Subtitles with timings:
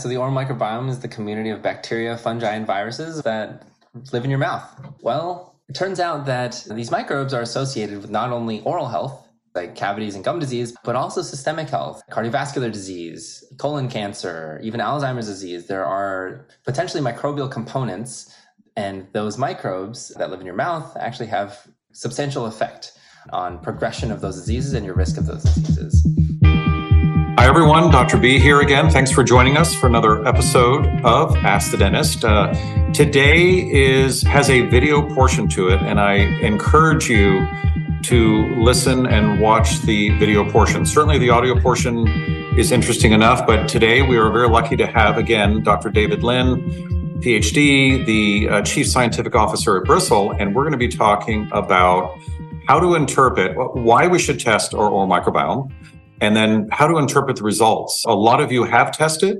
[0.00, 3.64] So, the oral microbiome is the community of bacteria, fungi, and viruses that
[4.12, 4.64] live in your mouth.
[5.02, 9.74] Well, it turns out that these microbes are associated with not only oral health, like
[9.74, 15.66] cavities and gum disease, but also systemic health, cardiovascular disease, colon cancer, even Alzheimer's disease.
[15.66, 18.34] There are potentially microbial components,
[18.76, 22.92] and those microbes that live in your mouth actually have substantial effect
[23.34, 26.06] on progression of those diseases and your risk of those diseases.
[27.40, 27.90] Hi, everyone.
[27.90, 28.18] Dr.
[28.18, 28.90] B here again.
[28.90, 32.22] Thanks for joining us for another episode of Ask the Dentist.
[32.22, 32.52] Uh,
[32.92, 37.48] today is has a video portion to it, and I encourage you
[38.02, 40.84] to listen and watch the video portion.
[40.84, 42.06] Certainly, the audio portion
[42.58, 45.88] is interesting enough, but today we are very lucky to have again Dr.
[45.88, 46.60] David Lin,
[47.22, 52.18] PhD, the uh, Chief Scientific Officer at Bristle, and we're going to be talking about
[52.66, 55.72] how to interpret why we should test our oral microbiome
[56.20, 58.04] and then how to interpret the results.
[58.06, 59.38] A lot of you have tested,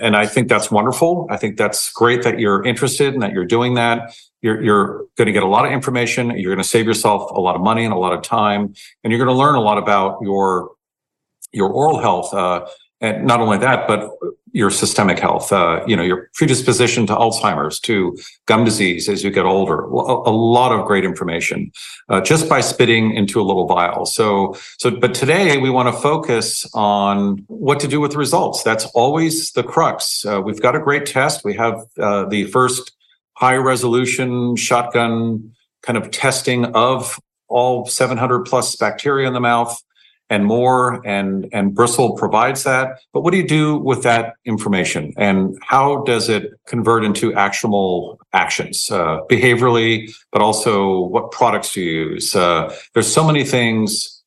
[0.00, 1.26] and I think that's wonderful.
[1.30, 4.14] I think that's great that you're interested and that you're doing that.
[4.40, 6.30] You're, you're going to get a lot of information.
[6.30, 9.12] You're going to save yourself a lot of money and a lot of time, and
[9.12, 10.70] you're going to learn a lot about your
[11.52, 12.32] your oral health.
[12.34, 12.66] Uh,
[13.00, 14.10] and not only that, but
[14.52, 19.30] your systemic health, uh, you know, your predisposition to Alzheimer's, to gum disease as you
[19.30, 19.84] get older.
[19.84, 21.70] A, lot of great information
[22.08, 24.06] uh, just by spitting into a little vial.
[24.06, 28.62] So, so, but today we want to focus on what to do with the results.
[28.62, 30.24] That's always the crux.
[30.24, 31.44] Uh, we've got a great test.
[31.44, 32.92] We have uh, the first
[33.34, 39.80] high resolution shotgun kind of testing of all 700 plus bacteria in the mouth
[40.30, 43.00] and more and and bristle provides that.
[43.12, 45.12] But what do you do with that information?
[45.16, 51.80] And how does it convert into actionable actions uh, behaviorally but also what products do
[51.80, 52.36] you use?
[52.36, 54.22] Uh, there's so many things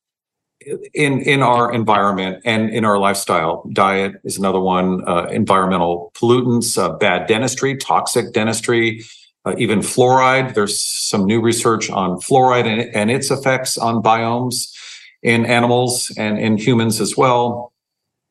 [0.93, 3.67] in in our environment and in our lifestyle.
[3.73, 9.03] Diet is another one uh, environmental pollutants uh, bad dentistry toxic dentistry
[9.45, 10.53] uh, even fluoride.
[10.53, 14.71] There's some new research on fluoride and, and its effects on biomes
[15.23, 17.71] in animals and in humans as well.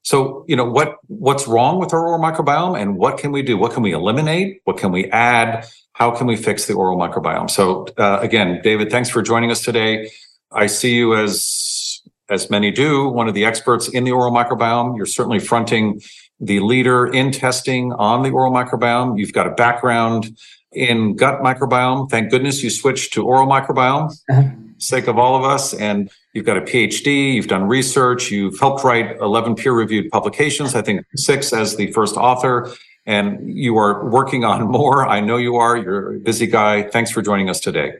[0.02, 3.58] So, you know, what what's wrong with our oral microbiome and what can we do?
[3.58, 4.60] What can we eliminate?
[4.64, 5.66] What can we add?
[5.92, 7.50] How can we fix the oral microbiome?
[7.50, 10.10] So, uh, again, David, thanks for joining us today.
[10.52, 14.96] I see you as as many do, one of the experts in the oral microbiome.
[14.96, 16.00] You're certainly fronting
[16.38, 19.18] the leader in testing on the oral microbiome.
[19.18, 20.36] You've got a background
[20.72, 22.08] in gut microbiome.
[22.08, 24.16] Thank goodness you switched to oral microbiome.
[24.80, 25.74] Sake of all of us.
[25.74, 30.74] And you've got a PhD, you've done research, you've helped write 11 peer reviewed publications,
[30.74, 32.70] I think six as the first author.
[33.06, 35.06] And you are working on more.
[35.06, 35.76] I know you are.
[35.76, 36.82] You're a busy guy.
[36.82, 37.92] Thanks for joining us today.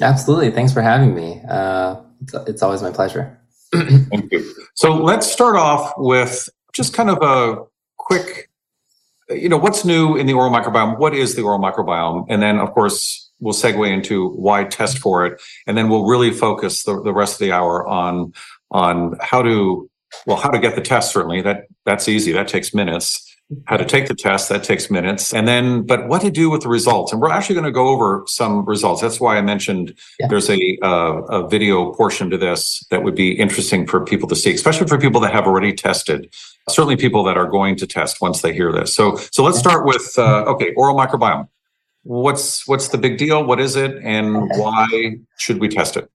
[0.00, 0.50] Absolutely.
[0.50, 1.42] Thanks for having me.
[1.48, 3.38] Uh, it's, it's always my pleasure.
[3.72, 4.54] Thank you.
[4.74, 7.64] So let's start off with just kind of a
[7.96, 8.48] quick,
[9.28, 10.98] you know, what's new in the oral microbiome?
[10.98, 12.26] What is the oral microbiome?
[12.28, 16.30] And then, of course, we'll segue into why test for it, and then we'll really
[16.30, 18.32] focus the, the rest of the hour on
[18.70, 19.88] on how to
[20.26, 21.12] well how to get the test.
[21.12, 22.32] Certainly, that that's easy.
[22.32, 23.24] That takes minutes.
[23.64, 26.60] How to take the test that takes minutes, and then but what to do with
[26.60, 27.12] the results.
[27.12, 29.00] And we're actually going to go over some results.
[29.00, 30.26] That's why I mentioned yeah.
[30.28, 34.36] there's a uh, a video portion to this that would be interesting for people to
[34.36, 36.30] see, especially for people that have already tested.
[36.68, 38.92] Certainly, people that are going to test once they hear this.
[38.92, 41.48] So so let's start with uh, okay oral microbiome
[42.08, 43.44] what's what's the big deal?
[43.44, 46.10] What is it, and why should we test it?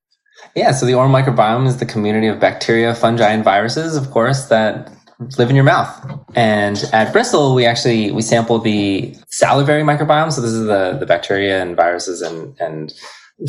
[0.56, 4.46] Yeah, so the oral microbiome is the community of bacteria, fungi, and viruses, of course,
[4.46, 4.92] that
[5.38, 5.94] live in your mouth.
[6.36, 10.34] And at Bristle, we actually we sample the salivary microbiome.
[10.34, 12.92] So this is the the bacteria and viruses and and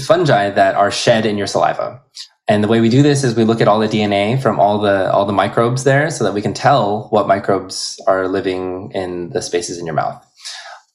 [0.07, 2.01] fungi that are shed in your saliva.
[2.47, 4.79] And the way we do this is we look at all the DNA from all
[4.79, 9.31] the all the microbes there so that we can tell what microbes are living in
[9.31, 10.23] the spaces in your mouth.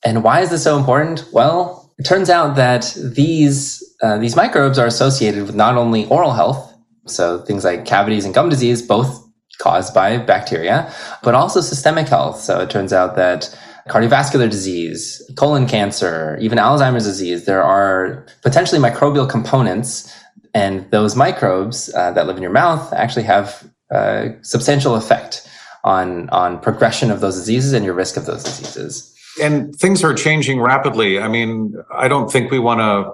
[0.03, 1.25] And why is this so important?
[1.33, 6.31] Well, it turns out that these uh, these microbes are associated with not only oral
[6.31, 6.73] health,
[7.05, 9.27] so things like cavities and gum disease, both
[9.57, 12.39] caused by bacteria, but also systemic health.
[12.39, 13.53] So it turns out that
[13.89, 20.15] cardiovascular disease, colon cancer, even Alzheimer's disease, there are potentially microbial components,
[20.53, 25.45] and those microbes uh, that live in your mouth actually have a substantial effect
[25.83, 30.13] on on progression of those diseases and your risk of those diseases and things are
[30.13, 31.19] changing rapidly.
[31.19, 33.13] I mean, I don't think we want to,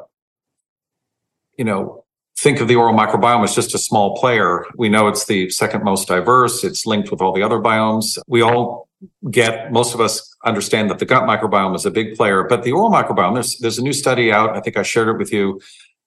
[1.58, 2.04] you know,
[2.38, 4.66] think of the oral microbiome as just a small player.
[4.76, 6.64] We know it's the second most diverse.
[6.64, 8.18] It's linked with all the other biomes.
[8.28, 8.90] We all
[9.32, 12.72] get, most of us understand that the gut microbiome is a big player, but the
[12.72, 14.56] oral microbiome, there's, there's a new study out.
[14.56, 15.62] I think I shared it with you,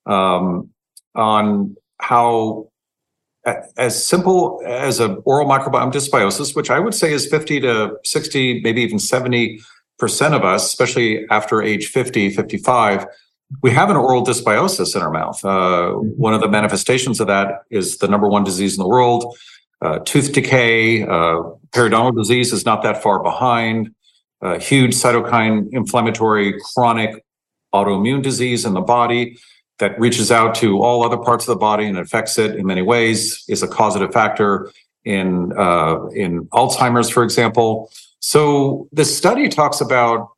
[0.07, 0.71] um,
[1.15, 2.71] on how
[3.77, 8.61] as simple as an oral microbiome dysbiosis, which I would say is 50 to 60,
[8.61, 9.61] maybe even 70%
[10.03, 13.07] of us, especially after age 50, 55,
[13.63, 15.43] we have an oral dysbiosis in our mouth.
[15.45, 19.37] Uh, one of the manifestations of that is the number one disease in the world.
[19.81, 23.95] Uh, tooth decay, uh, periodontal disease is not that far behind.
[24.61, 27.25] huge cytokine inflammatory chronic
[27.75, 29.37] autoimmune disease in the body
[29.79, 32.83] that reaches out to all other parts of the body and affects it in many
[32.83, 34.71] ways is a causative factor
[35.05, 37.91] in uh, in Alzheimer's, for example.
[38.21, 40.31] So the study talks about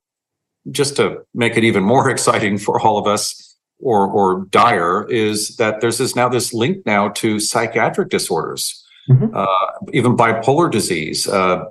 [0.70, 5.56] just to make it even more exciting for all of us or or dire is
[5.56, 9.34] that there's this now this link now to psychiatric disorders, mm-hmm.
[9.34, 9.46] uh,
[9.92, 11.26] even bipolar disease.
[11.26, 11.64] Uh,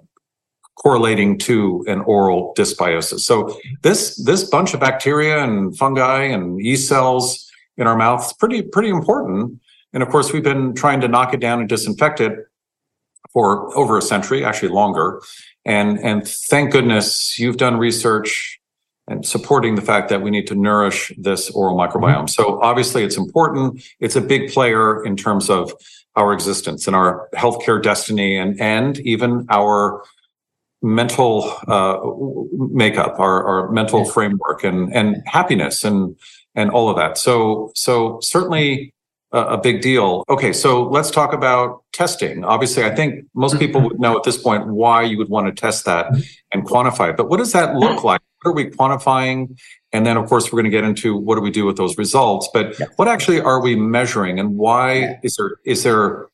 [0.80, 3.20] correlating to an oral dysbiosis.
[3.20, 8.34] So this this bunch of bacteria and fungi and yeast cells in our mouth is
[8.34, 9.60] pretty pretty important.
[9.94, 12.34] And of course, we've been trying to knock it down and disinfect it
[13.32, 15.22] for over a century, actually longer.
[15.70, 18.60] And and thank goodness you've done research
[19.08, 22.26] and supporting the fact that we need to nourish this oral microbiome.
[22.26, 22.28] Mm-hmm.
[22.28, 23.84] So obviously, it's important.
[24.00, 25.72] It's a big player in terms of
[26.16, 30.04] our existence and our healthcare destiny, and and even our
[30.82, 32.00] mental uh,
[32.52, 36.16] makeup, our, our mental framework, and and happiness and
[36.56, 37.18] and all of that.
[37.18, 38.94] So, so certainly
[39.32, 40.24] a, big deal.
[40.30, 42.44] Okay, so let's talk about testing.
[42.44, 43.60] Obviously, I think most mm-hmm.
[43.60, 46.22] people would know at this point why you would want to test that mm-hmm.
[46.52, 47.18] and quantify it.
[47.18, 48.22] But what does that look like?
[48.42, 49.58] What are we quantifying?
[49.92, 51.98] And then, of course, we're going to get into what do we do with those
[51.98, 52.50] results.
[52.54, 52.88] But yeah.
[52.96, 55.20] what actually are we measuring, and why yeah.
[55.24, 56.28] is there is there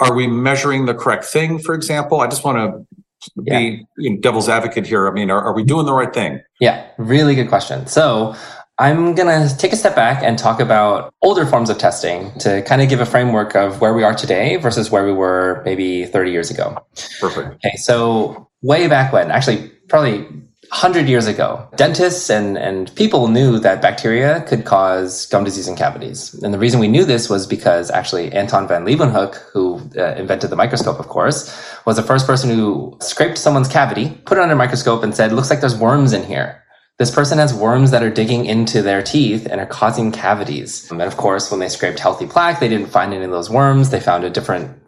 [0.00, 1.58] are we measuring the correct thing?
[1.58, 3.76] For example, I just want to be yeah.
[3.98, 5.08] you devil's advocate here.
[5.08, 6.40] I mean, are, are we doing the right thing?
[6.58, 7.86] Yeah, really good question.
[7.86, 8.34] So
[8.80, 12.62] I'm going to take a step back and talk about older forms of testing to
[12.62, 16.06] kind of give a framework of where we are today versus where we were maybe
[16.06, 16.82] 30 years ago.
[17.20, 17.56] Perfect.
[17.56, 20.22] Okay, so way back when, actually, probably
[20.70, 25.76] 100 years ago, dentists and, and people knew that bacteria could cause gum disease and
[25.76, 26.32] cavities.
[26.42, 30.48] And the reason we knew this was because actually Anton van Leeuwenhoek, who uh, invented
[30.48, 31.54] the microscope, of course,
[31.84, 35.32] was the first person who scraped someone's cavity, put it under a microscope and said,
[35.32, 36.59] looks like there's worms in here.
[37.00, 40.90] This person has worms that are digging into their teeth and are causing cavities.
[40.90, 43.88] And of course, when they scraped healthy plaque, they didn't find any of those worms.
[43.88, 44.78] They found a different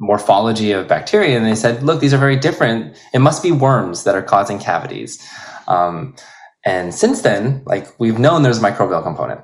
[0.00, 2.96] morphology of bacteria and they said, look, these are very different.
[3.12, 5.22] It must be worms that are causing cavities.
[5.68, 6.16] Um,
[6.64, 9.42] and since then, like we've known there's a microbial component,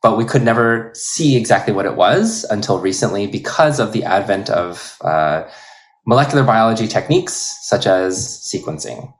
[0.00, 4.48] but we could never see exactly what it was until recently because of the advent
[4.48, 5.42] of uh,
[6.06, 9.12] molecular biology techniques such as sequencing.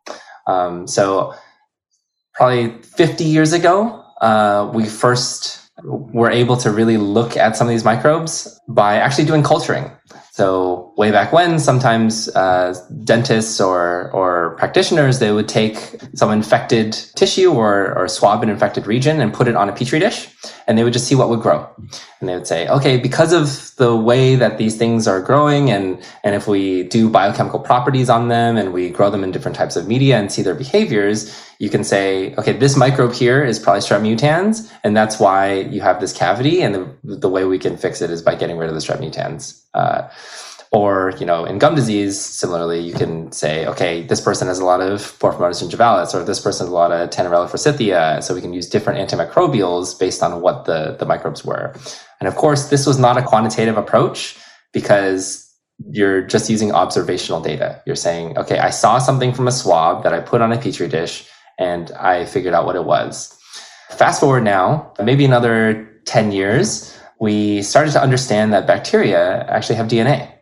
[0.46, 1.34] Um, so
[2.38, 7.70] probably 50 years ago, uh, we first were able to really look at some of
[7.70, 9.90] these microbes by actually doing culturing.
[10.30, 12.74] So way back when, sometimes uh,
[13.04, 15.76] dentists or or practitioners they would take
[16.14, 20.00] some infected tissue or or swab an infected region and put it on a petri
[20.00, 20.28] dish,
[20.66, 21.66] and they would just see what would grow.
[22.18, 26.02] And they would say, okay, because of the way that these things are growing, and
[26.24, 29.76] and if we do biochemical properties on them and we grow them in different types
[29.76, 33.82] of media and see their behaviors, you can say, okay, this microbe here is probably
[33.82, 36.60] strep mutans, and that's why you have this cavity.
[36.60, 38.98] And the, the way we can fix it is by getting rid of the strep
[38.98, 39.62] mutans.
[39.74, 40.08] Uh,
[40.70, 44.64] or, you know, in gum disease, similarly, you can say, okay, this person has a
[44.64, 48.20] lot of Porphyromonas gingivalis, or this person has a lot of Tannerella forsythia.
[48.20, 51.74] So we can use different antimicrobials based on what the, the microbes were.
[52.20, 54.36] And of course, this was not a quantitative approach
[54.72, 55.48] because
[55.90, 57.82] you're just using observational data.
[57.86, 60.88] You're saying, okay, I saw something from a swab that I put on a petri
[60.88, 61.26] dish
[61.58, 63.34] and I figured out what it was.
[63.90, 69.88] Fast forward now, maybe another 10 years, we started to understand that bacteria actually have
[69.88, 70.37] DNA.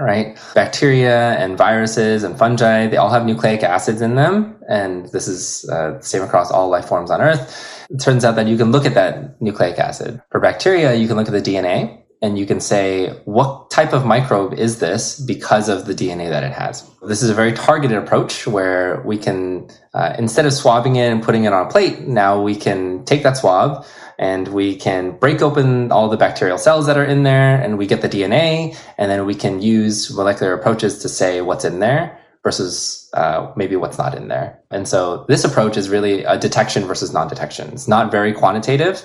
[0.00, 0.38] Right.
[0.54, 4.56] Bacteria and viruses and fungi, they all have nucleic acids in them.
[4.66, 7.86] And this is uh, the same across all life forms on Earth.
[7.90, 10.22] It turns out that you can look at that nucleic acid.
[10.30, 14.04] For bacteria, you can look at the DNA and you can say, what type of
[14.04, 16.88] microbe is this because of the DNA that it has?
[17.02, 21.22] This is a very targeted approach where we can, uh, instead of swabbing it and
[21.22, 23.86] putting it on a plate, now we can take that swab
[24.18, 27.86] and we can break open all the bacterial cells that are in there and we
[27.86, 32.18] get the DNA and then we can use molecular approaches to say what's in there
[32.42, 34.58] versus uh, maybe what's not in there.
[34.70, 37.70] And so this approach is really a detection versus non-detection.
[37.72, 39.02] It's not very quantitative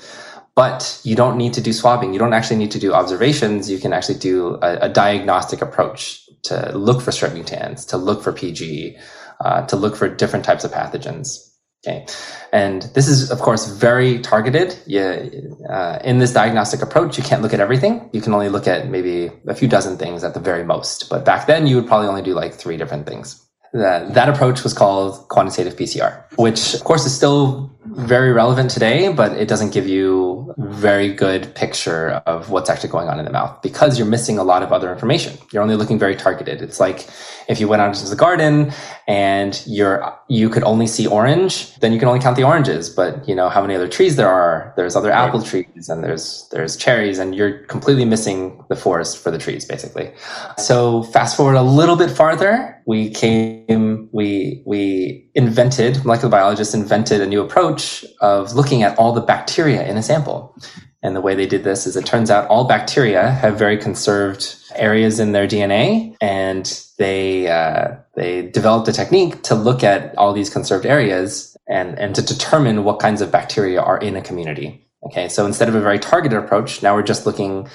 [0.56, 2.14] but you don't need to do swabbing.
[2.14, 3.70] You don't actually need to do observations.
[3.70, 8.24] You can actually do a, a diagnostic approach to look for strep mutans, to look
[8.24, 8.98] for PG,
[9.44, 11.52] uh, to look for different types of pathogens.
[11.86, 12.08] Okay.
[12.52, 14.76] And this is, of course, very targeted.
[14.88, 18.10] You, uh, in this diagnostic approach, you can't look at everything.
[18.12, 21.10] You can only look at maybe a few dozen things at the very most.
[21.10, 23.46] But back then, you would probably only do like three different things.
[23.74, 29.12] That, that approach was called quantitative PCR, which, of course, is still very relevant today,
[29.12, 33.26] but it doesn't give you a very good picture of what's actually going on in
[33.26, 35.38] the mouth because you're missing a lot of other information.
[35.52, 36.62] You're only looking very targeted.
[36.62, 37.08] It's like
[37.48, 38.72] if you went out into the garden
[39.08, 42.90] and you're you could only see orange, then you can only count the oranges.
[42.90, 44.74] But you know how many other trees there are.
[44.76, 49.32] There's other apple trees and there's there's cherries, and you're completely missing the forest for
[49.32, 50.12] the trees, basically.
[50.58, 57.22] So fast forward a little bit farther, we came we we invented molecular biologists invented
[57.22, 57.75] a new approach
[58.22, 60.56] of looking at all the bacteria in a sample.
[61.04, 64.56] And the way they did this is it turns out all bacteria have very conserved
[64.76, 66.66] areas in their DNA, and
[66.98, 72.16] they uh, they developed a technique to look at all these conserved areas and and
[72.16, 74.84] to determine what kinds of bacteria are in a community.
[75.04, 77.68] Okay, so instead of a very targeted approach, now we're just looking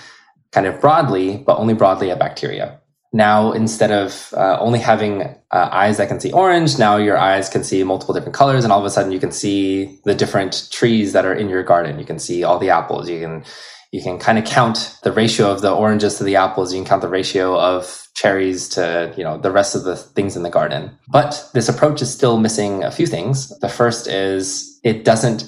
[0.50, 2.79] kind of broadly, but only broadly at bacteria.
[3.12, 7.48] Now, instead of uh, only having uh, eyes that can see orange, now your eyes
[7.48, 10.68] can see multiple different colors, and all of a sudden you can see the different
[10.70, 11.98] trees that are in your garden.
[11.98, 13.08] You can see all the apples.
[13.08, 13.44] You can
[13.90, 16.72] you can kind of count the ratio of the oranges to the apples.
[16.72, 20.36] You can count the ratio of cherries to you know the rest of the things
[20.36, 20.96] in the garden.
[21.08, 23.48] But this approach is still missing a few things.
[23.58, 25.44] The first is it doesn't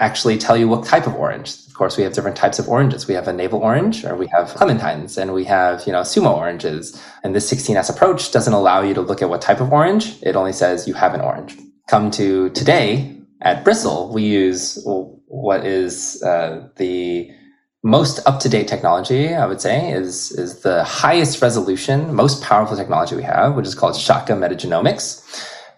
[0.00, 1.54] actually tell you what type of orange.
[1.66, 3.06] Of course, we have different types of oranges.
[3.06, 6.34] We have a navel orange, or we have clementines, and we have, you know, sumo
[6.36, 7.00] oranges.
[7.22, 10.20] And this 16S approach doesn't allow you to look at what type of orange.
[10.22, 11.56] It only says you have an orange.
[11.88, 17.30] Come to today at Bristle, we use what is uh, the
[17.82, 23.22] most up-to-date technology, I would say, is is the highest resolution, most powerful technology we
[23.22, 25.22] have, which is called shotgun metagenomics.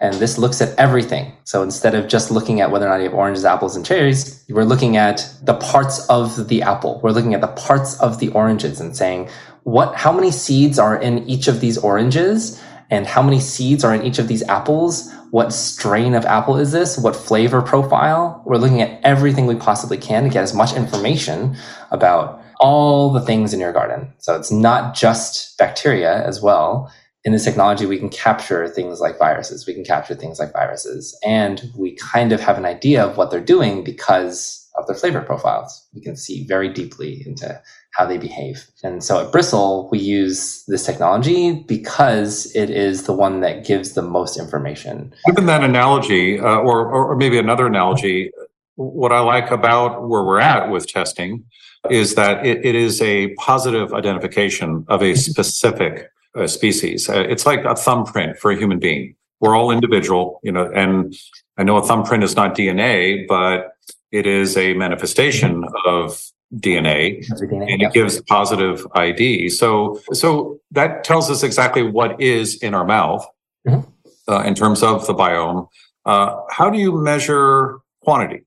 [0.03, 1.33] And this looks at everything.
[1.45, 4.45] So instead of just looking at whether or not you have oranges, apples, and cherries,
[4.49, 7.01] we're looking at the parts of the apple.
[7.05, 9.31] We're looking at the parts of the oranges and saying,
[9.63, 12.61] what, how many seeds are in each of these oranges?
[12.91, 15.09] And how many seeds are in each of these apples?
[15.31, 16.99] What strain of apple is this?
[16.99, 18.43] What flavor profile?
[18.45, 21.57] We're looking at everything we possibly can to get as much information
[21.93, 24.13] about all the things in your garden.
[24.19, 26.93] So it's not just bacteria as well
[27.25, 29.67] in this technology, we can capture things like viruses.
[29.67, 31.17] We can capture things like viruses.
[31.25, 35.21] And we kind of have an idea of what they're doing because of their flavor
[35.21, 35.87] profiles.
[35.95, 37.61] We can see very deeply into
[37.93, 38.67] how they behave.
[38.83, 43.93] And so at Bristle, we use this technology because it is the one that gives
[43.93, 45.15] the most information.
[45.27, 48.31] Given that analogy, uh, or, or maybe another analogy,
[48.77, 51.45] what I like about where we're at with testing
[51.91, 57.09] is that it, it is a positive identification of a specific uh, species.
[57.09, 59.15] Uh, it's like a thumbprint for a human being.
[59.41, 61.15] We're all individual, you know, and
[61.57, 63.73] I know a thumbprint is not DNA, but
[64.13, 66.23] it is a manifestation of
[66.55, 69.49] DNA, DNA and it gives positive ID.
[69.49, 73.27] So, so that tells us exactly what is in our mouth
[73.67, 73.89] mm-hmm.
[74.31, 75.67] uh, in terms of the biome.
[76.05, 78.45] Uh, how do you measure quantity?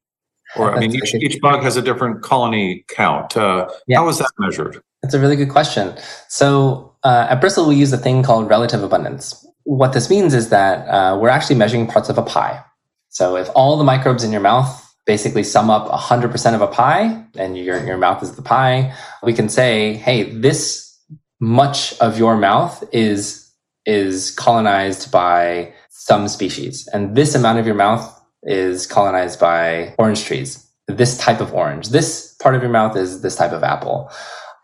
[0.56, 3.36] Or, I mean, each, each bug has a different colony count.
[3.36, 3.98] Uh, yeah.
[3.98, 4.82] How is that measured?
[5.02, 5.96] That's a really good question.
[6.30, 9.46] So, uh, at Bristle, we use a thing called relative abundance.
[9.64, 12.64] What this means is that uh, we're actually measuring parts of a pie.
[13.10, 17.24] So if all the microbes in your mouth basically sum up 100% of a pie,
[17.36, 21.00] and your, your mouth is the pie, we can say, hey, this
[21.40, 23.52] much of your mouth is,
[23.86, 26.90] is colonized by some species.
[26.92, 30.68] And this amount of your mouth is colonized by orange trees.
[30.88, 31.90] This type of orange.
[31.90, 34.12] This part of your mouth is this type of apple.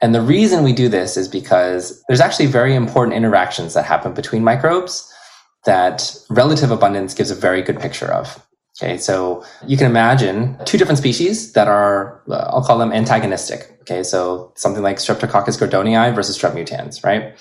[0.01, 4.13] And the reason we do this is because there's actually very important interactions that happen
[4.13, 5.07] between microbes
[5.65, 8.43] that relative abundance gives a very good picture of.
[8.81, 13.77] Okay, so you can imagine two different species that are, uh, I'll call them antagonistic.
[13.81, 17.37] Okay, so something like Streptococcus gordonii versus Strep mutans, right?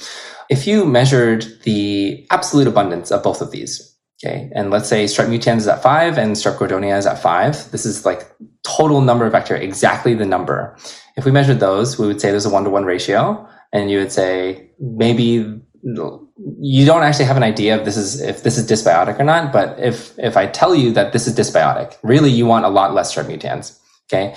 [0.51, 3.90] If you measured the absolute abundance of both of these,
[4.23, 7.71] okay, and let's say Strep mutans is at five and Strep gordonii is at five,
[7.71, 8.31] this is like
[8.63, 10.77] total number of bacteria, exactly the number.
[11.17, 13.49] If we measured those, we would say there's a one to one ratio.
[13.73, 18.43] And you would say maybe you don't actually have an idea of this is if
[18.43, 19.53] this is dysbiotic or not.
[19.53, 22.95] But if if I tell you that this is dysbiotic, really you want a lot
[22.95, 23.79] less strep mutans.
[24.13, 24.35] Okay.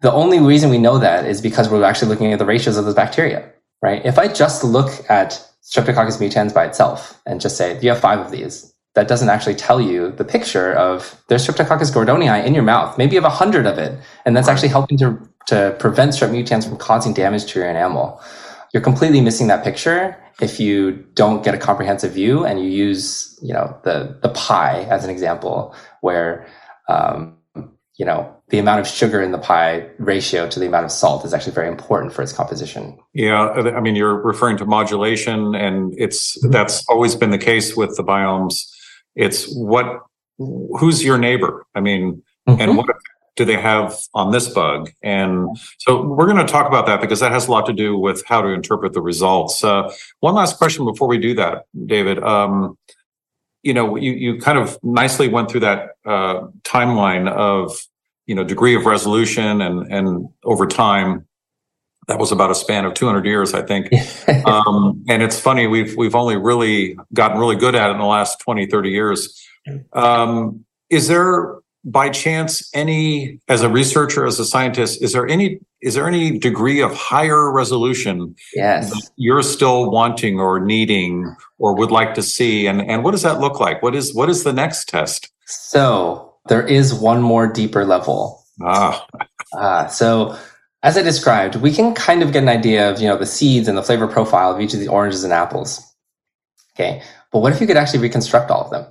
[0.00, 2.84] The only reason we know that is because we're actually looking at the ratios of
[2.84, 3.50] those bacteria,
[3.82, 4.04] right?
[4.04, 8.20] If I just look at Streptococcus mutans by itself and just say, you have five
[8.20, 12.62] of these, that doesn't actually tell you the picture of there's Streptococcus gordonii in your
[12.62, 12.96] mouth.
[12.96, 16.30] Maybe you have a hundred of it, and that's actually helping to to prevent strep
[16.30, 18.20] mutans from causing damage to your enamel.
[18.74, 23.38] you're completely missing that picture if you don't get a comprehensive view and you use,
[23.40, 26.46] you know, the the pie as an example, where
[26.88, 27.36] um,
[27.96, 31.24] you know the amount of sugar in the pie ratio to the amount of salt
[31.24, 32.96] is actually very important for its composition.
[33.12, 37.96] Yeah, I mean, you're referring to modulation, and it's that's always been the case with
[37.96, 38.64] the biomes.
[39.16, 40.02] It's what
[40.38, 41.66] who's your neighbor?
[41.74, 42.60] I mean, mm-hmm.
[42.60, 42.86] and what
[43.34, 44.92] do they have on this bug?
[45.02, 47.98] And so we're going to talk about that because that has a lot to do
[47.98, 49.64] with how to interpret the results.
[49.64, 52.22] Uh, one last question before we do that, David.
[52.22, 52.78] Um,
[53.64, 57.76] you know, you, you kind of nicely went through that uh, timeline of,
[58.26, 61.26] you know, degree of resolution and, and over time,
[62.06, 63.88] that was about a span of 200 years, I think.
[64.46, 68.04] um, and it's funny, we've, we've only really gotten really good at it in the
[68.04, 69.46] last 20, 30 years.
[69.94, 75.60] Um, is there by chance any as a researcher as a scientist is there any
[75.82, 81.90] is there any degree of higher resolution yes you're still wanting or needing or would
[81.90, 84.52] like to see and and what does that look like what is what is the
[84.52, 89.06] next test so there is one more deeper level ah
[89.56, 90.36] uh, so
[90.82, 93.68] as i described we can kind of get an idea of you know the seeds
[93.68, 95.80] and the flavor profile of each of the oranges and apples
[96.74, 98.86] okay but what if you could actually reconstruct all of them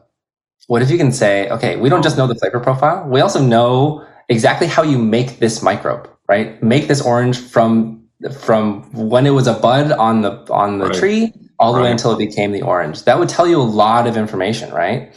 [0.67, 3.41] what if you can say, okay, we don't just know the flavor profile, we also
[3.41, 6.61] know exactly how you make this microbe, right?
[6.63, 8.01] Make this orange from
[8.39, 10.95] from when it was a bud on the on the right.
[10.95, 11.85] tree all the right.
[11.85, 13.03] way until it became the orange.
[13.03, 15.13] That would tell you a lot of information, right?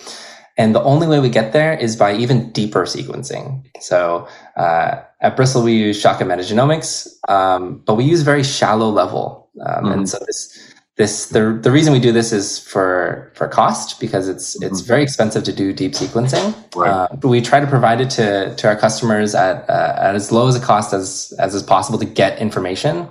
[0.56, 3.62] And the only way we get there is by even deeper sequencing.
[3.80, 9.50] So uh, at Bristle, we use shotgun metagenomics, um, but we use very shallow level.
[9.64, 9.92] Um, mm.
[9.92, 14.28] And so this this the the reason we do this is for for cost because
[14.28, 14.88] it's it's mm-hmm.
[14.88, 16.54] very expensive to do deep sequencing.
[16.74, 16.90] Right.
[16.90, 20.48] Uh, we try to provide it to to our customers at uh, at as low
[20.48, 23.06] as a cost as as is possible to get information,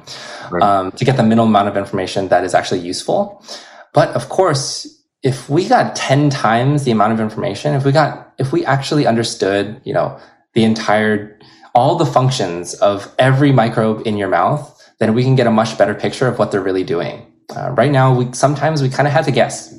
[0.49, 0.63] right.
[0.63, 3.43] um, to get the minimum amount of information that is actually useful.
[3.93, 4.87] But of course,
[5.25, 9.07] if we got ten times the amount of information, if we got if we actually
[9.07, 10.17] understood, you know,
[10.53, 11.37] the entire
[11.73, 15.77] all the functions of every microbe in your mouth, then we can get a much
[15.77, 17.25] better picture of what they're really doing.
[17.57, 19.73] Uh, right now, we sometimes we kind of have to guess.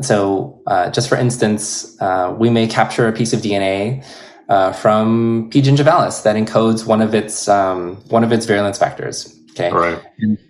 [0.00, 4.04] So, uh, just for instance, uh, we may capture a piece of DNA
[4.48, 5.62] uh, from P.
[5.62, 9.38] gingivalis that encodes one of its um, one of its virulence factors.
[9.52, 10.02] Okay, right.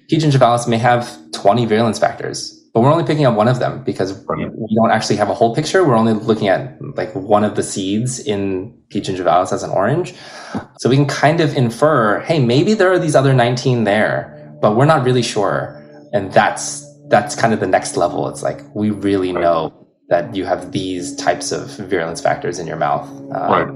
[0.08, 0.16] P.
[0.16, 4.12] gingivalis may have 20 virulence factors, but we're only picking up one of them because
[4.26, 4.50] right.
[4.52, 5.84] we don't actually have a whole picture.
[5.84, 9.00] We're only looking at like one of the seeds in P.
[9.00, 10.14] gingivalis as an orange.
[10.78, 14.74] So we can kind of infer, hey, maybe there are these other 19 there, but
[14.74, 15.82] we're not really sure
[16.12, 20.44] and that's that's kind of the next level it's like we really know that you
[20.44, 23.68] have these types of virulence factors in your mouth um, right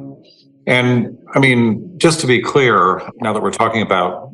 [0.66, 4.30] and i mean just to be clear now that we're talking about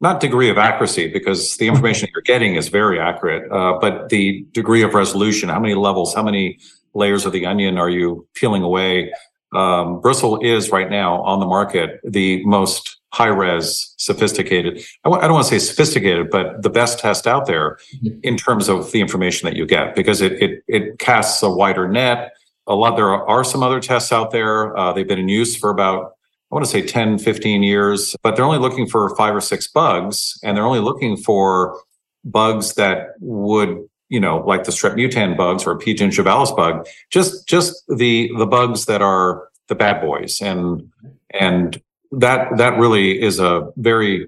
[0.00, 4.44] not degree of accuracy because the information you're getting is very accurate uh, but the
[4.52, 6.58] degree of resolution how many levels how many
[6.94, 9.12] layers of the onion are you peeling away
[9.52, 14.78] um, Bristle is right now on the market the most high res, sophisticated.
[15.04, 18.18] I w- I don't want to say sophisticated, but the best test out there mm-hmm.
[18.22, 21.88] in terms of the information that you get because it it, it casts a wider
[21.88, 22.32] net.
[22.66, 24.76] A lot there are some other tests out there.
[24.76, 26.16] Uh, they've been in use for about
[26.50, 29.68] I want to say 10, 15 years, but they're only looking for five or six
[29.68, 31.80] bugs and they're only looking for
[32.24, 33.78] bugs that would
[34.10, 35.94] you know, like the strep mutant bugs or P.
[35.94, 40.90] gingivalis bug, just just the the bugs that are the bad boys, and
[41.30, 44.26] and that that really is a very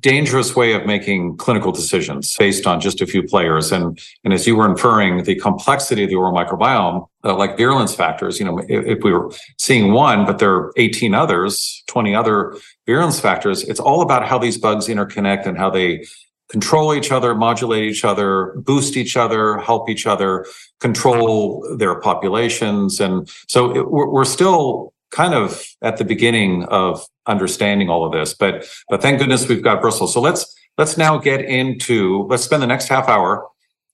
[0.00, 3.70] dangerous way of making clinical decisions based on just a few players.
[3.70, 7.94] And, and as you were inferring, the complexity of the oral microbiome, uh, like virulence
[7.94, 12.14] factors, you know, if, if, we were seeing one, but there are 18 others, 20
[12.14, 16.04] other virulence factors, it's all about how these bugs interconnect and how they
[16.48, 20.46] control each other, modulate each other, boost each other, help each other,
[20.80, 23.00] control their populations.
[23.00, 28.12] And so it, we're, we're still kind of at the beginning of understanding all of
[28.12, 30.06] this, but but thank goodness we've got Bristle.
[30.06, 33.46] So let's let's now get into let's spend the next half hour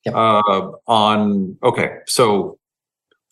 [0.05, 0.15] yep.
[0.15, 1.99] uh, on okay.
[2.07, 2.59] So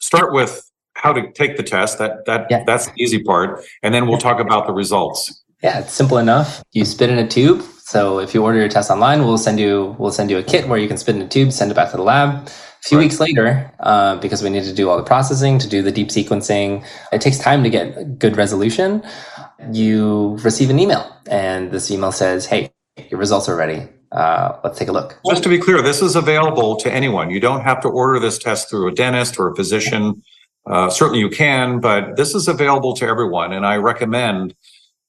[0.03, 1.99] start with how to take the test.
[1.99, 2.65] That that yeah.
[2.67, 5.43] that's the easy part, and then we'll talk about the results.
[5.63, 6.63] Yeah, it's simple enough.
[6.73, 7.63] You spit in a tube.
[7.85, 10.69] So if you order your test online, we'll send you we'll send you a kit
[10.69, 12.49] where you can spit in a tube, send it back to the lab.
[12.49, 13.05] A few right.
[13.05, 16.09] weeks later, uh, because we need to do all the processing, to do the deep
[16.09, 19.05] sequencing, it takes time to get good resolution.
[19.71, 22.73] You receive an email, and this email says, "Hey,
[23.09, 23.89] your results are ready.
[24.13, 27.31] Uh, let's take a look." Just to be clear, this is available to anyone.
[27.31, 30.23] You don't have to order this test through a dentist or a physician.
[30.67, 34.55] Uh, certainly, you can, but this is available to everyone, and I recommend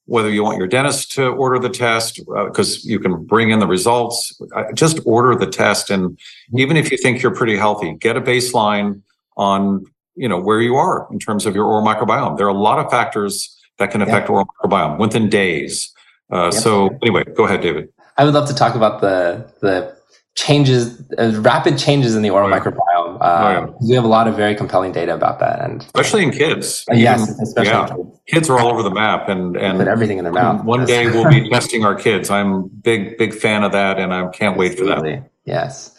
[0.06, 3.60] whether you want your dentist to order the test because uh, you can bring in
[3.60, 4.40] the results
[4.74, 6.20] just order the test and
[6.58, 9.02] even if you think you're pretty healthy get a baseline
[9.38, 9.86] on
[10.16, 12.80] you know where you are in terms of your oral microbiome there are a lot
[12.80, 14.34] of factors that can affect yeah.
[14.34, 15.94] oral microbiome within days
[16.34, 16.54] uh, yep.
[16.54, 17.88] so anyway go ahead david
[18.18, 19.96] i would love to talk about the the
[20.36, 22.62] changes, uh, rapid changes in the oral right.
[22.62, 23.18] microbiome.
[23.22, 23.68] Uh, oh, yeah.
[23.82, 26.84] We have a lot of very compelling data about that, and especially in kids.
[26.90, 27.96] Uh, yes, especially yeah.
[28.28, 30.64] kids are all over the map, and and put everything in their mouth.
[30.64, 32.30] One day we'll be testing our kids.
[32.30, 35.30] I'm big big fan of that, and I can't wait for that.
[35.46, 35.92] Yes.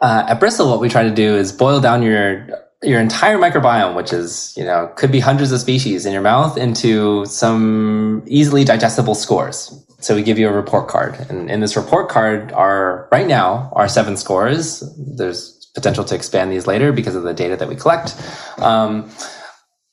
[0.00, 2.46] Uh, at Bristle, what we try to do is boil down your
[2.82, 6.58] your entire microbiome, which is, you know, could be hundreds of species in your mouth
[6.58, 9.82] into some easily digestible scores.
[10.06, 11.18] So we give you a report card.
[11.28, 14.84] And in this report card are right now are seven scores.
[15.16, 18.14] There's potential to expand these later because of the data that we collect.
[18.58, 19.10] Um,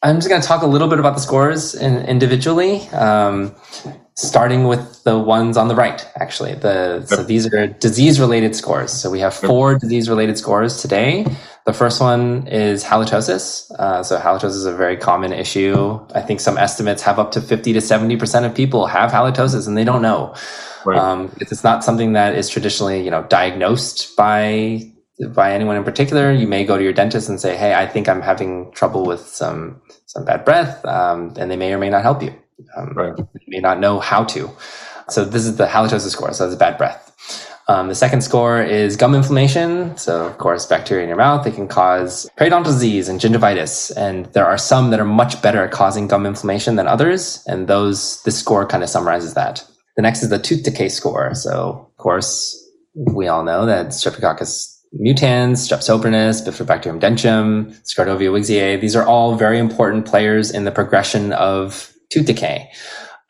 [0.04, 2.82] I'm just going to talk a little bit about the scores in, individually.
[2.90, 3.56] Um,
[4.16, 6.54] starting with the ones on the right, actually.
[6.54, 8.92] The, so these are disease related scores.
[8.92, 11.26] So we have four disease related scores today.
[11.66, 13.72] The first one is halitosis.
[13.72, 16.00] Uh, so halitosis is a very common issue.
[16.14, 19.78] I think some estimates have up to 50 to 70% of people have halitosis and
[19.78, 20.36] they don't know.
[20.86, 21.00] Right.
[21.00, 24.90] Um, it's not something that is traditionally, you know, diagnosed by
[25.30, 26.34] by anyone in particular.
[26.34, 29.22] You may go to your dentist and say, "Hey, I think I'm having trouble with
[29.22, 32.34] some some bad breath," um, and they may or may not help you.
[32.76, 33.14] Um, right.
[33.48, 34.50] may not know how to.
[35.10, 36.34] So this is the halitosis score.
[36.34, 37.14] So that's bad breath.
[37.70, 39.96] Um, the second score is gum inflammation.
[39.98, 43.96] So, of course, bacteria in your mouth, they can cause periodontal disease and gingivitis.
[43.96, 47.42] And there are some that are much better at causing gum inflammation than others.
[47.48, 49.66] And those, this score kind of summarizes that.
[49.96, 51.34] The next is the tooth decay score.
[51.36, 52.60] So, of course,
[52.96, 59.36] we all know that Streptococcus mutans, Strep sobrinus, Bifidobacterium dentium, Scardovia wiggsiae, these are all
[59.36, 62.72] very important players in the progression of tooth decay.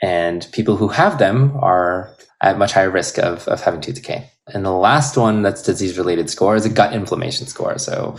[0.01, 4.29] And people who have them are at much higher risk of, of having tooth decay.
[4.53, 7.77] And the last one that's disease related score is a gut inflammation score.
[7.77, 8.17] So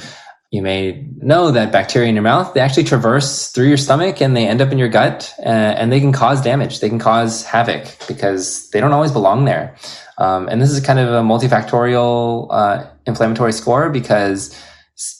[0.51, 4.35] you may know that bacteria in your mouth, they actually traverse through your stomach and
[4.35, 6.81] they end up in your gut uh, and they can cause damage.
[6.81, 9.77] They can cause havoc because they don't always belong there.
[10.17, 14.59] Um, and this is kind of a multifactorial uh, inflammatory score because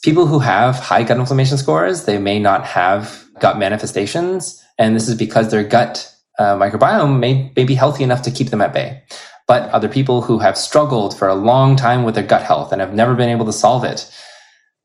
[0.01, 5.07] people who have high gut inflammation scores, they may not have gut manifestations and this
[5.07, 8.73] is because their gut uh, microbiome may, may be healthy enough to keep them at
[8.73, 9.01] bay.
[9.47, 12.81] But other people who have struggled for a long time with their gut health and
[12.81, 14.11] have never been able to solve it,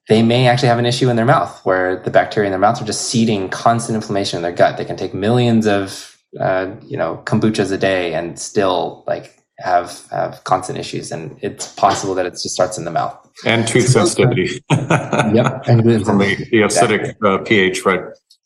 [0.08, 2.80] they may actually have an issue in their mouth where the bacteria in their mouth
[2.80, 4.76] are just seeding constant inflammation in their gut.
[4.76, 10.06] They can take millions of, uh, you know, kombuchas a day and still like have
[10.10, 13.16] have constant issues, and it's possible that it just starts in the mouth.
[13.44, 14.62] And tooth sensitivity.
[14.70, 18.00] yep, and from the, the acidic uh, pH, right?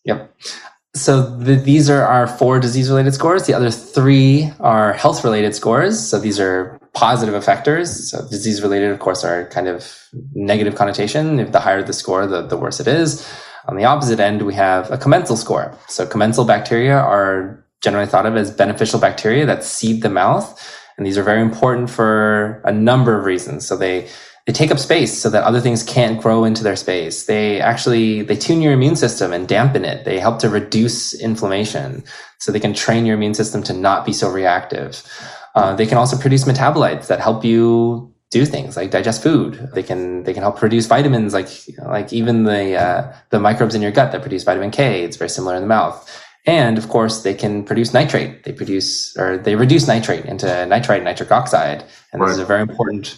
[0.05, 0.35] Yep
[0.95, 3.47] so the, these are our four disease related scores.
[3.47, 5.99] The other three are health related scores.
[5.99, 7.89] So these are positive effectors.
[7.89, 11.41] So disease related, of course, are kind of negative connotation.
[11.41, 13.29] If the higher the score, the, the worse it is.
[13.67, 15.77] On the opposite end, we have a commensal score.
[15.89, 20.81] So commensal bacteria are generally thought of as beneficial bacteria that seed the mouth.
[20.97, 23.67] And these are very important for a number of reasons.
[23.67, 24.09] So they
[24.47, 27.25] they take up space so that other things can't grow into their space.
[27.25, 30.05] They actually, they tune your immune system and dampen it.
[30.05, 32.05] They help to reduce inflammation
[32.39, 35.03] so they can train your immune system to not be so reactive.
[35.55, 39.71] Uh, they can also produce metabolites that help you do things like digest food.
[39.75, 41.49] They can they can help produce vitamins like
[41.87, 45.05] like even the uh, the microbes in your gut that produce vitamin K.
[45.05, 45.97] It's very similar in the mouth.
[46.45, 48.43] And of course, they can produce nitrate.
[48.43, 52.27] They produce or they reduce nitrate into nitrite, and nitric oxide, and right.
[52.27, 53.17] this is a very important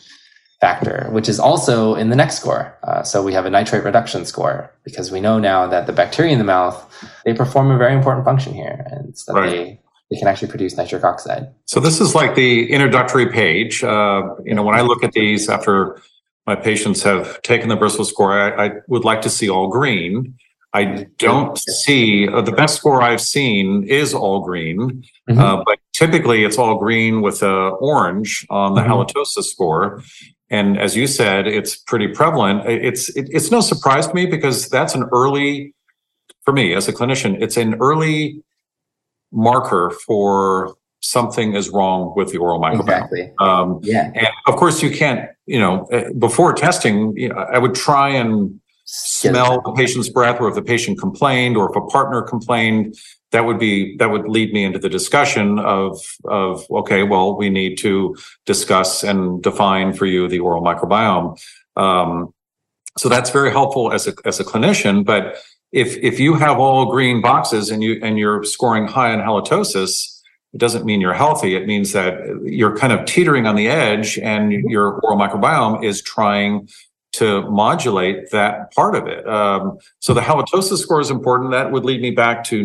[0.60, 2.76] factor, which is also in the next score.
[2.82, 6.32] Uh, so we have a nitrate reduction score because we know now that the bacteria
[6.32, 6.82] in the mouth,
[7.24, 9.50] they perform a very important function here and that right.
[9.50, 11.48] they, they can actually produce nitric oxide.
[11.66, 13.84] So this is like the introductory page.
[13.84, 16.00] Uh, you know, when I look at these after
[16.46, 20.34] my patients have taken the Bristle score, I, I would like to see all green.
[20.72, 25.38] I don't see uh, the best score I've seen is all green, mm-hmm.
[25.38, 28.92] uh, but typically it's all green with a orange on the mm-hmm.
[28.92, 30.02] halitosis score
[30.50, 32.68] and as you said, it's pretty prevalent.
[32.68, 35.74] It's it, it's no surprise to me because that's an early,
[36.44, 38.42] for me as a clinician, it's an early
[39.32, 42.80] marker for something is wrong with the oral microbiome.
[42.80, 43.32] Exactly.
[43.40, 44.10] Um, yeah.
[44.14, 45.28] And of course, you can't.
[45.46, 50.40] You know, eh, before testing, you know, I would try and smell the patient's breath,
[50.40, 52.96] or if the patient complained, or if a partner complained,
[53.36, 57.50] that would be that would lead me into the discussion of of okay well we
[57.50, 61.38] need to discuss and define for you the oral microbiome
[61.76, 62.32] um,
[62.96, 65.36] so that's very helpful as a as a clinician but
[65.70, 70.16] if if you have all green boxes and you and you're scoring high on halitosis
[70.54, 71.54] it doesn't mean you're healthy.
[71.54, 76.00] It means that you're kind of teetering on the edge and your oral microbiome is
[76.00, 76.70] trying
[77.12, 79.26] to modulate that part of it.
[79.28, 81.50] Um, so the halitosis score is important.
[81.50, 82.64] That would lead me back to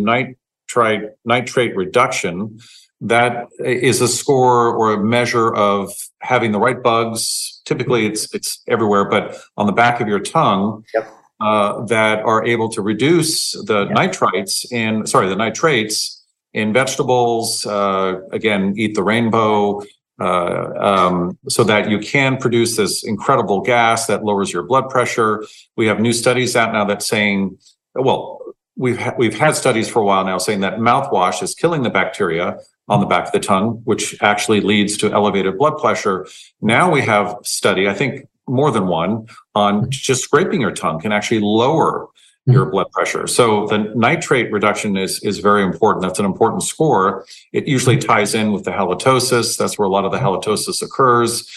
[0.76, 2.60] nitrite, nitrate reduction.
[3.02, 7.62] That is a score or a measure of having the right bugs.
[7.66, 11.12] Typically, it's it's everywhere, but on the back of your tongue, yep.
[11.40, 13.98] uh, that are able to reduce the yep.
[13.98, 17.66] nitrites in sorry the nitrates in vegetables.
[17.66, 19.82] Uh, again, eat the rainbow
[20.20, 25.44] uh, um, so that you can produce this incredible gas that lowers your blood pressure.
[25.76, 27.58] We have new studies out now that saying,
[27.96, 28.41] well,
[28.82, 31.90] we've ha- we've had studies for a while now saying that mouthwash is killing the
[31.90, 32.58] bacteria
[32.90, 36.28] on the back of the tongue, which actually leads to elevated blood pressure.
[36.62, 41.12] Now we have study, I think more than one, on just scraping your tongue can
[41.12, 42.08] actually lower
[42.48, 42.72] your mm-hmm.
[42.72, 43.28] blood pressure.
[43.28, 46.02] So the nitrate reduction is is very important.
[46.02, 47.26] That's an important score.
[47.54, 48.10] It usually mm-hmm.
[48.10, 49.58] ties in with the halitosis.
[49.58, 51.48] That's where a lot of the halitosis occurs.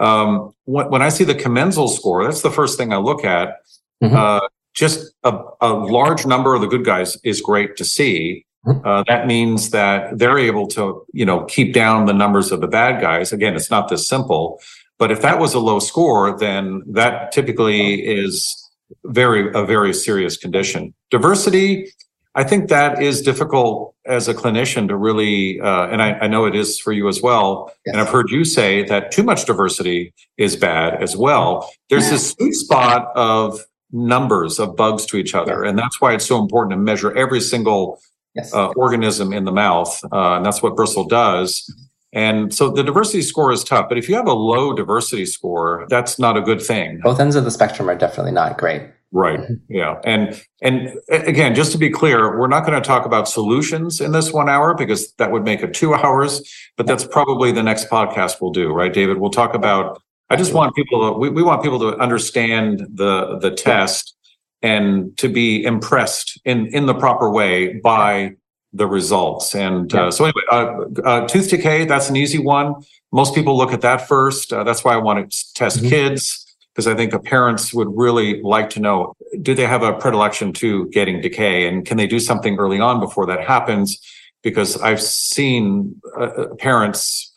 [0.00, 3.58] Um, when, when, I see the commensal score, that's the first thing I look at.
[4.02, 4.16] Mm-hmm.
[4.16, 8.46] Uh, just a, a, large number of the good guys is great to see.
[8.66, 8.86] Mm-hmm.
[8.86, 12.68] Uh, that means that they're able to, you know, keep down the numbers of the
[12.68, 13.32] bad guys.
[13.32, 14.60] Again, it's not this simple.
[14.98, 18.70] But if that was a low score, then that typically is
[19.04, 20.94] very a very serious condition.
[21.10, 21.92] Diversity,
[22.34, 26.44] I think that is difficult as a clinician to really, uh, and I, I, know
[26.46, 27.72] it is for you as well.
[27.84, 27.92] Yes.
[27.92, 31.70] And I've heard you say that too much diversity is bad as well.
[31.88, 33.60] There's this sweet spot of
[33.92, 37.40] numbers of bugs to each other, and that's why it's so important to measure every
[37.40, 38.00] single
[38.34, 38.52] yes.
[38.54, 41.70] uh, organism in the mouth, uh, and that's what Bristle does.
[42.14, 45.86] And so the diversity score is tough, but if you have a low diversity score,
[45.88, 47.00] that's not a good thing.
[47.02, 48.82] Both ends of the spectrum are definitely not great.
[49.12, 49.40] Right.
[49.68, 50.00] Yeah.
[50.04, 54.12] And and again, just to be clear, we're not going to talk about solutions in
[54.12, 56.42] this one hour because that would make it two hours,
[56.76, 59.18] but that's probably the next podcast we'll do, right, David?
[59.18, 60.00] We'll talk about
[60.32, 64.16] I just want people to we, we want people to understand the the test
[64.62, 68.36] and to be impressed in in the proper way by
[68.72, 69.54] the results.
[69.54, 72.74] And uh, so anyway, uh, uh, tooth decay, that's an easy one.
[73.12, 74.52] Most people look at that first.
[74.52, 75.90] Uh, that's why I want to test mm-hmm.
[75.90, 79.92] kids because I think the parents would really like to know, do they have a
[79.92, 84.00] predilection to getting decay and can they do something early on before that happens?
[84.42, 87.31] Because I've seen uh, parents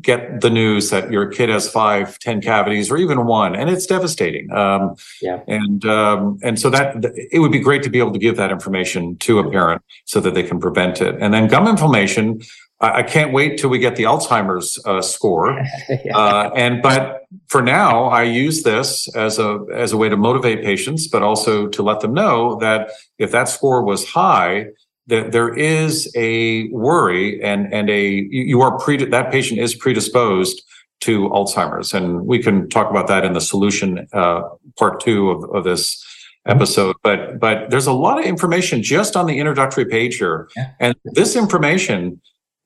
[0.00, 3.86] get the news that your kid has five, ten cavities, or even one, and it's
[3.86, 4.50] devastating.
[4.52, 5.40] Um, yeah.
[5.46, 8.50] And um, and so that it would be great to be able to give that
[8.50, 11.16] information to a parent so that they can prevent it.
[11.20, 12.42] And then gum inflammation.
[12.80, 15.64] I, I can't wait till we get the Alzheimer's uh, score.
[16.04, 16.16] yeah.
[16.16, 20.62] uh, and but for now, I use this as a as a way to motivate
[20.62, 24.66] patients, but also to let them know that if that score was high,
[25.10, 30.62] that there is a worry and and a you are pre that patient is predisposed
[31.00, 34.42] to Alzheimer's, and we can talk about that in the solution uh,
[34.78, 36.02] part two of, of this
[36.46, 36.96] episode.
[37.02, 40.70] But but there's a lot of information just on the introductory page here, yeah.
[40.80, 42.20] and this information.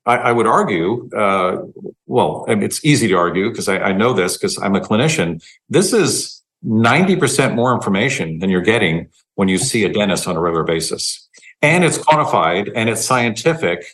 [0.07, 1.63] I, I would argue, uh,
[2.05, 5.43] well, it's easy to argue because I, I know this because I'm a clinician.
[5.67, 10.39] This is 90% more information than you're getting when you see a dentist on a
[10.39, 11.27] regular basis
[11.61, 13.85] and it's quantified and it's scientific.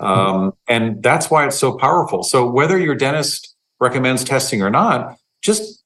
[0.00, 2.22] Um, and that's why it's so powerful.
[2.22, 5.82] So whether your dentist recommends testing or not, just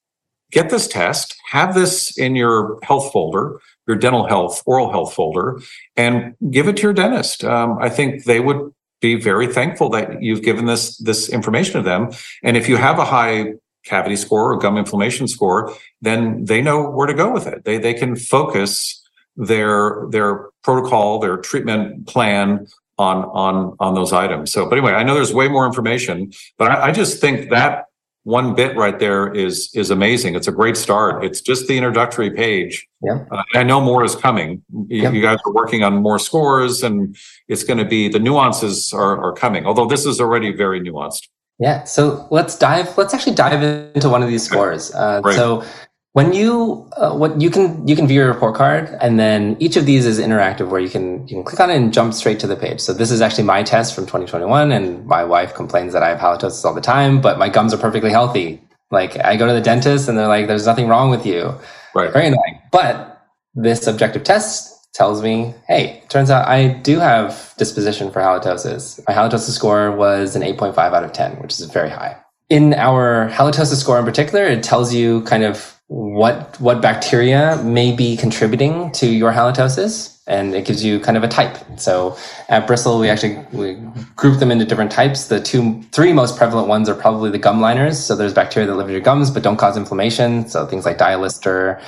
[0.51, 3.59] get this test, have this in your health folder,
[3.89, 5.61] your dental health, oral health folder,
[5.97, 7.43] and give it to your dentist.
[7.45, 11.83] Um, I think they would be very thankful that you've given this this information to
[11.83, 12.11] them.
[12.43, 13.55] And if you have a high
[13.85, 17.65] cavity score or gum inflammation score, then they know where to go with it.
[17.65, 19.02] They they can focus
[19.37, 22.67] their their protocol, their treatment plan
[22.99, 24.53] on on on those items.
[24.53, 27.87] So, but anyway, I know there's way more information, but I, I just think that
[28.25, 30.35] one bit right there is is amazing.
[30.35, 31.25] It's a great start.
[31.25, 32.87] It's just the introductory page.
[33.03, 33.25] Yeah.
[33.31, 34.63] Uh, I know more is coming.
[34.89, 37.17] You, you, guys are working on more scores, and
[37.49, 39.67] it's going to be the nuances are are coming.
[39.67, 41.29] Although this is already very nuanced.
[41.59, 41.85] Yeah.
[41.85, 42.97] So let's dive.
[42.97, 43.63] Let's actually dive
[43.95, 44.95] into one of these scores.
[44.95, 45.35] Uh, right.
[45.35, 45.65] So
[46.13, 49.77] when you uh, what you can you can view your report card and then each
[49.77, 52.39] of these is interactive where you can you can click on it and jump straight
[52.41, 52.81] to the page.
[52.81, 56.19] So this is actually my test from 2021 and my wife complains that i have
[56.19, 58.61] halitosis all the time but my gums are perfectly healthy.
[58.91, 61.55] Like i go to the dentist and they're like there's nothing wrong with you.
[61.95, 62.13] Right.
[62.13, 62.61] Very annoying.
[62.71, 63.23] But
[63.55, 69.01] this objective test tells me hey turns out i do have disposition for halitosis.
[69.09, 72.19] My halitosis score was an 8.5 out of 10 which is very high.
[72.51, 77.95] In our halitosis score in particular it tells you kind of what what bacteria may
[77.95, 80.09] be contributing to your halitosis.
[80.27, 81.59] and it gives you kind of a type.
[81.77, 82.17] So
[82.49, 83.75] at bristle we actually we
[84.17, 85.27] group them into different types.
[85.27, 87.99] The two, three most prevalent ones are probably the gum liners.
[87.99, 90.49] So there's bacteria that live in your gums but don't cause inflammation.
[90.49, 91.83] So things like dialister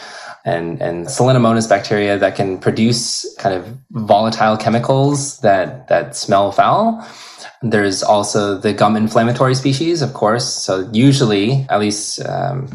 [0.44, 3.62] and and selenomonas bacteria that can produce kind of
[3.92, 7.06] volatile chemicals that that smell foul.
[7.62, 10.44] There's also the gum inflammatory species, of course.
[10.44, 12.20] So usually, at least.
[12.26, 12.68] Um,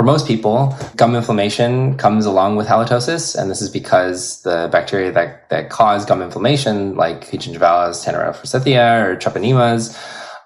[0.00, 5.12] for most people, gum inflammation comes along with halitosis, and this is because the bacteria
[5.12, 9.94] that, that cause gum inflammation, like gingivalis, Tannerella forsythia, or treponemas,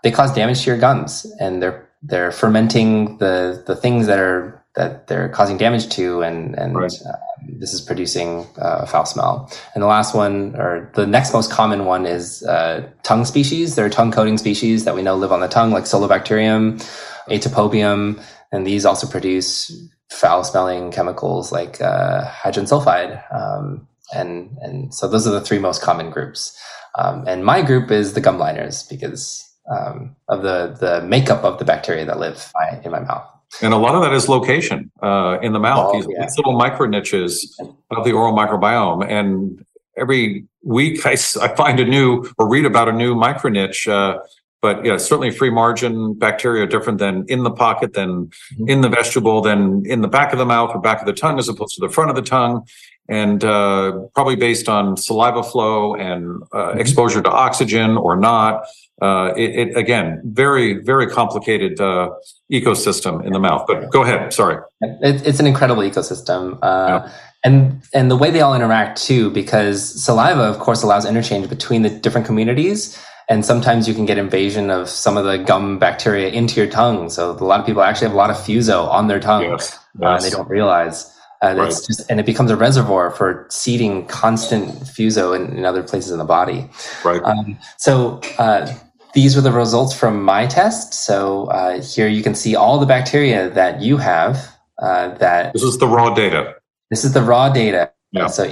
[0.02, 4.60] they cause damage to your gums, and they're they're fermenting the the things that are
[4.74, 6.92] that they're causing damage to, and and right.
[7.06, 7.12] uh,
[7.48, 9.48] this is producing uh, a foul smell.
[9.76, 13.76] And the last one, or the next most common one, is uh, tongue species.
[13.76, 16.82] There are tongue coating species that we know live on the tongue, like Solobacterium,
[17.28, 18.20] Atopobium
[18.54, 19.72] and these also produce
[20.10, 23.20] foul smelling chemicals like uh, hydrogen sulfide.
[23.34, 26.56] Um, and, and so those are the three most common groups.
[26.96, 31.58] Um, and my group is the gum liners because um, of the, the makeup of
[31.58, 32.52] the bacteria that live
[32.84, 33.26] in my mouth.
[33.60, 36.22] And a lot of that is location uh, in the mouth, oh, these, yeah.
[36.22, 37.56] these, little micro niches
[37.90, 39.08] of the oral microbiome.
[39.08, 39.64] And
[39.96, 43.88] every week I, I find a new or read about a new micro niche.
[43.88, 44.18] Uh,
[44.64, 48.66] but yeah, certainly free margin bacteria are different than in the pocket, than mm-hmm.
[48.66, 51.38] in the vestibule, than in the back of the mouth or back of the tongue,
[51.38, 52.66] as opposed to the front of the tongue,
[53.06, 56.80] and uh, probably based on saliva flow and uh, mm-hmm.
[56.80, 58.62] exposure to oxygen or not.
[59.02, 62.08] Uh, it, it, again, very very complicated uh,
[62.50, 63.66] ecosystem in the mouth.
[63.66, 64.32] But go ahead.
[64.32, 64.56] Sorry.
[64.80, 66.58] It, it's an incredible ecosystem.
[66.62, 67.12] Uh, yeah
[67.46, 71.82] and and the way they all interact too because saliva of course allows interchange between
[71.82, 72.98] the different communities
[73.28, 77.08] and sometimes you can get invasion of some of the gum bacteria into your tongue.
[77.10, 79.78] So a lot of people actually have a lot of fuso on their tongue, yes,
[79.98, 80.02] yes.
[80.02, 81.10] Uh, and they don't realize.
[81.42, 81.68] Uh, right.
[81.68, 86.10] it's just, and it becomes a reservoir for seeding constant fuso in, in other places
[86.10, 86.68] in the body.
[87.04, 87.22] Right.
[87.22, 88.72] Um, so uh,
[89.12, 90.94] these were the results from my test.
[90.94, 94.50] So uh, here you can see all the bacteria that you have.
[94.78, 96.54] Uh, that this is the raw data.
[96.90, 97.92] This is the raw data.
[98.10, 98.26] Yeah.
[98.26, 98.44] So,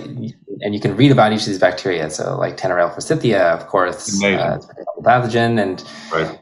[0.60, 2.10] and you can read about each of these bacteria.
[2.10, 4.58] So, like Tannerella forsythia, of course, uh,
[5.02, 5.60] pathogen.
[5.60, 6.38] And right.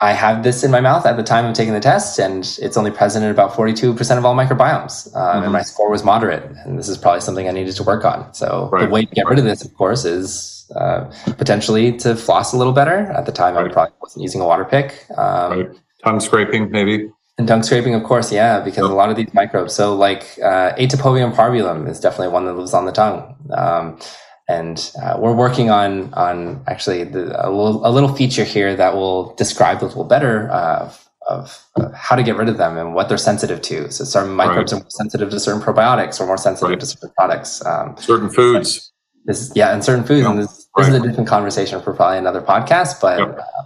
[0.00, 2.76] I have this in my mouth at the time of taking the test, and it's
[2.76, 5.14] only present in about 42% of all microbiomes.
[5.14, 5.44] Uh, mm-hmm.
[5.44, 6.44] And my score was moderate.
[6.64, 8.32] And this is probably something I needed to work on.
[8.34, 8.86] So, right.
[8.86, 12.56] the way to get rid of this, of course, is uh, potentially to floss a
[12.56, 13.12] little better.
[13.12, 13.70] At the time, right.
[13.70, 15.06] I probably wasn't using a water pick.
[15.16, 17.08] Um, Tongue scraping, maybe.
[17.36, 19.74] And tongue scraping, of course, yeah, because a lot of these microbes.
[19.74, 23.98] So, like uh, Atopobium parvulum is definitely one that lives on the tongue, um,
[24.48, 28.94] and uh, we're working on on actually the, a, little, a, little, feature here that
[28.94, 30.92] will describe a little better uh,
[31.28, 33.90] of, of, how to get rid of them and what they're sensitive to.
[33.90, 34.78] So, certain microbes right.
[34.78, 36.80] are more sensitive to certain probiotics, or more sensitive right.
[36.80, 37.66] to certain products.
[37.66, 38.92] Um, certain foods.
[39.24, 40.20] This, yeah, and certain foods.
[40.20, 40.30] Yep.
[40.30, 43.18] And this, this is a different conversation for probably another podcast, but.
[43.18, 43.62] Yep uh,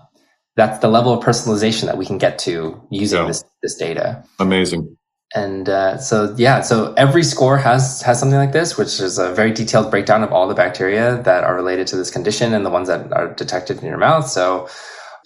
[0.58, 3.28] that's the level of personalization that we can get to using yeah.
[3.28, 4.24] this this data.
[4.40, 4.96] Amazing.
[5.34, 9.32] And uh, so yeah, so every score has has something like this, which is a
[9.32, 12.70] very detailed breakdown of all the bacteria that are related to this condition and the
[12.70, 14.26] ones that are detected in your mouth.
[14.28, 14.68] So,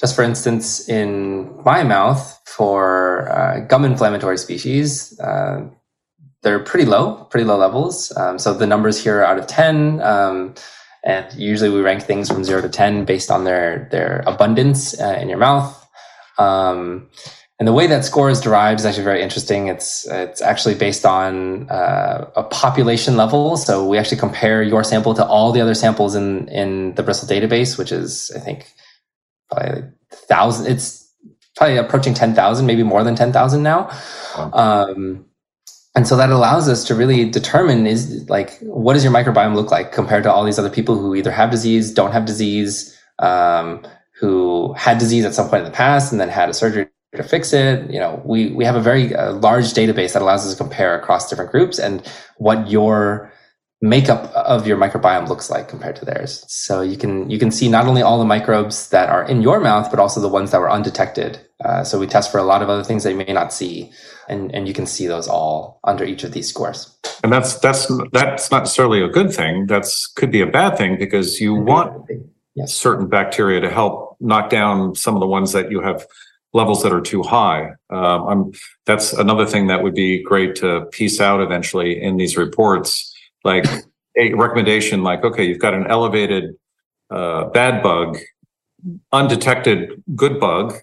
[0.00, 5.62] just for instance, in my mouth for uh, gum inflammatory species, uh,
[6.42, 8.14] they're pretty low, pretty low levels.
[8.16, 10.02] Um, so the numbers here are out of ten.
[10.02, 10.54] Um,
[11.04, 15.18] and usually we rank things from zero to 10 based on their, their abundance uh,
[15.20, 15.78] in your mouth.
[16.38, 17.08] Um,
[17.58, 19.68] and the way that score is derived is actually very interesting.
[19.68, 23.56] It's, it's actually based on uh, a population level.
[23.56, 27.28] So we actually compare your sample to all the other samples in, in the Bristle
[27.28, 28.66] database, which is, I think,
[29.50, 30.72] probably thousand.
[30.72, 31.08] It's
[31.56, 33.90] probably approaching 10,000, maybe more than 10,000 now.
[34.36, 35.26] Um,
[35.94, 39.70] and so that allows us to really determine is like what does your microbiome look
[39.70, 43.84] like compared to all these other people who either have disease don't have disease um,
[44.18, 47.22] who had disease at some point in the past and then had a surgery to
[47.22, 47.90] fix it.
[47.90, 50.98] You know we we have a very uh, large database that allows us to compare
[50.98, 52.06] across different groups and
[52.38, 53.32] what your
[53.82, 57.68] makeup of your microbiome looks like compared to theirs so you can you can see
[57.68, 60.60] not only all the microbes that are in your mouth but also the ones that
[60.60, 63.32] were undetected uh, so we test for a lot of other things that you may
[63.32, 63.92] not see
[64.28, 66.96] and and you can see those all under each of these scores.
[67.22, 69.66] And that's that's that's not necessarily a good thing.
[69.66, 72.10] That's could be a bad thing because you want
[72.54, 72.72] yes.
[72.72, 76.06] certain bacteria to help knock down some of the ones that you have
[76.54, 77.72] levels that are too high.
[77.90, 78.52] Um,
[78.84, 83.11] that's another thing that would be great to piece out eventually in these reports,
[83.44, 83.64] like
[84.16, 86.54] a recommendation, like okay, you've got an elevated
[87.10, 88.18] uh, bad bug,
[89.12, 90.74] undetected good bug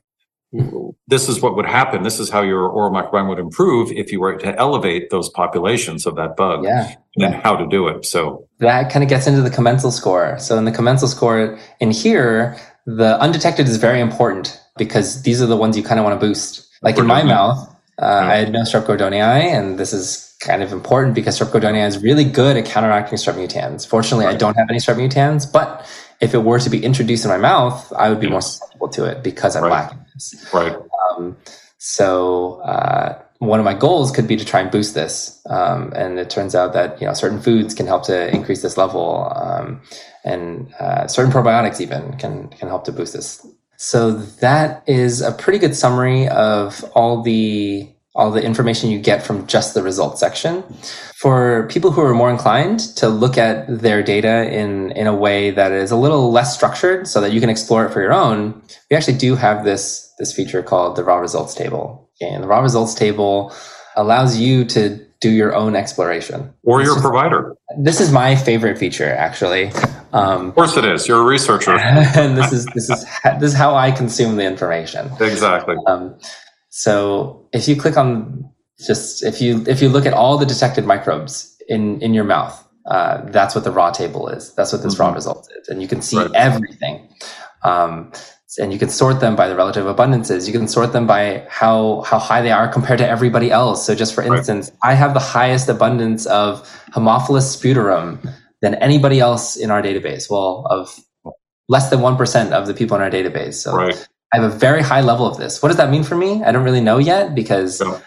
[1.07, 2.01] this is what would happen.
[2.01, 6.07] This is how your oral microbiome would improve if you were to elevate those populations
[6.07, 6.63] of that bug.
[6.63, 6.95] Yeah.
[7.15, 8.05] And then how to do it.
[8.05, 10.39] So that kind of gets into the commensal score.
[10.39, 15.45] So in the commensal score in here, the undetected is very important because these are
[15.45, 16.67] the ones you kind of want to boost.
[16.81, 17.69] Like in my mouth,
[18.01, 21.85] uh, I had no strep gordonii, and this is kind of important because strep gordonii
[21.85, 23.87] is really good at counteracting strep mutans.
[23.87, 24.25] Fortunately.
[24.25, 25.85] I don't have any strep mutans, but
[26.21, 29.05] if it were to be introduced in my mouth, I would be more susceptible to
[29.05, 29.71] it because I'm right.
[29.71, 30.49] lacking this.
[30.53, 30.75] Right.
[31.17, 31.37] Um,
[31.77, 36.19] so uh, one of my goals could be to try and boost this, um, and
[36.19, 39.81] it turns out that you know certain foods can help to increase this level, um,
[40.25, 43.45] and uh, certain probiotics even can can help to boost this.
[43.77, 49.23] So that is a pretty good summary of all the all the information you get
[49.23, 50.63] from just the results section.
[51.15, 55.51] For people who are more inclined to look at their data in, in a way
[55.51, 58.61] that is a little less structured so that you can explore it for your own,
[58.91, 62.09] we actually do have this, this feature called the raw results table.
[62.21, 63.53] And the raw results table
[63.95, 66.53] allows you to do your own exploration.
[66.63, 67.55] Or your provider.
[67.77, 69.71] This is my favorite feature, actually.
[70.13, 71.07] Um, of course, it is.
[71.07, 73.05] You're a researcher, and this is this is
[73.39, 75.11] this is how I consume the information.
[75.19, 75.75] Exactly.
[75.87, 76.15] Um,
[76.69, 78.49] so if you click on
[78.85, 82.65] just if you if you look at all the detected microbes in in your mouth,
[82.85, 84.53] uh, that's what the raw table is.
[84.55, 85.03] That's what this mm-hmm.
[85.03, 86.31] raw result is, and you can see right.
[86.33, 87.09] everything.
[87.63, 88.11] Um,
[88.57, 90.47] and you can sort them by the relative abundances.
[90.47, 93.85] You can sort them by how how high they are compared to everybody else.
[93.85, 94.91] So just for instance, right.
[94.91, 96.61] I have the highest abundance of
[96.93, 100.29] Haemophilus sputorum than anybody else in our database.
[100.29, 100.99] Well, of
[101.69, 103.53] less than 1% of the people in our database.
[103.53, 104.07] So right.
[104.33, 105.61] I have a very high level of this.
[105.61, 106.43] What does that mean for me?
[106.43, 107.99] I don't really know yet because no.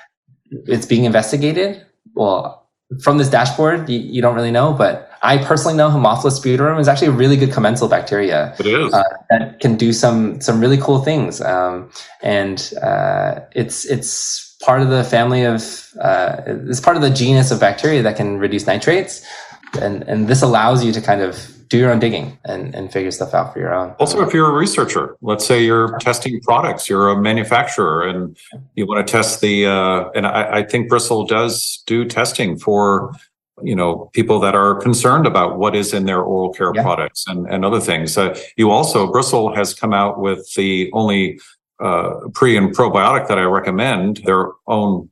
[0.50, 1.84] it's being investigated.
[2.14, 2.68] Well,
[3.00, 6.88] from this dashboard, you, you, don't really know, but I personally know Haemophilus sputorum is
[6.88, 8.54] actually a really good commensal bacteria.
[8.58, 8.92] It is.
[8.92, 11.90] Uh, that can do some some really cool things, um,
[12.22, 17.50] and uh, it's it's part of the family of uh, it's part of the genus
[17.50, 19.24] of bacteria that can reduce nitrates,
[19.80, 23.10] and and this allows you to kind of do your own digging and, and figure
[23.10, 23.94] stuff out for your own.
[23.98, 28.36] Also, if you're a researcher, let's say you're testing products, you're a manufacturer, and
[28.74, 33.14] you want to test the, uh, and I, I think Bristle does do testing for,
[33.62, 36.82] you know, people that are concerned about what is in their oral care yeah.
[36.82, 38.18] products and, and other things.
[38.18, 41.40] Uh, you also, Bristle has come out with the only
[41.80, 45.08] uh, pre and probiotic that I recommend, their own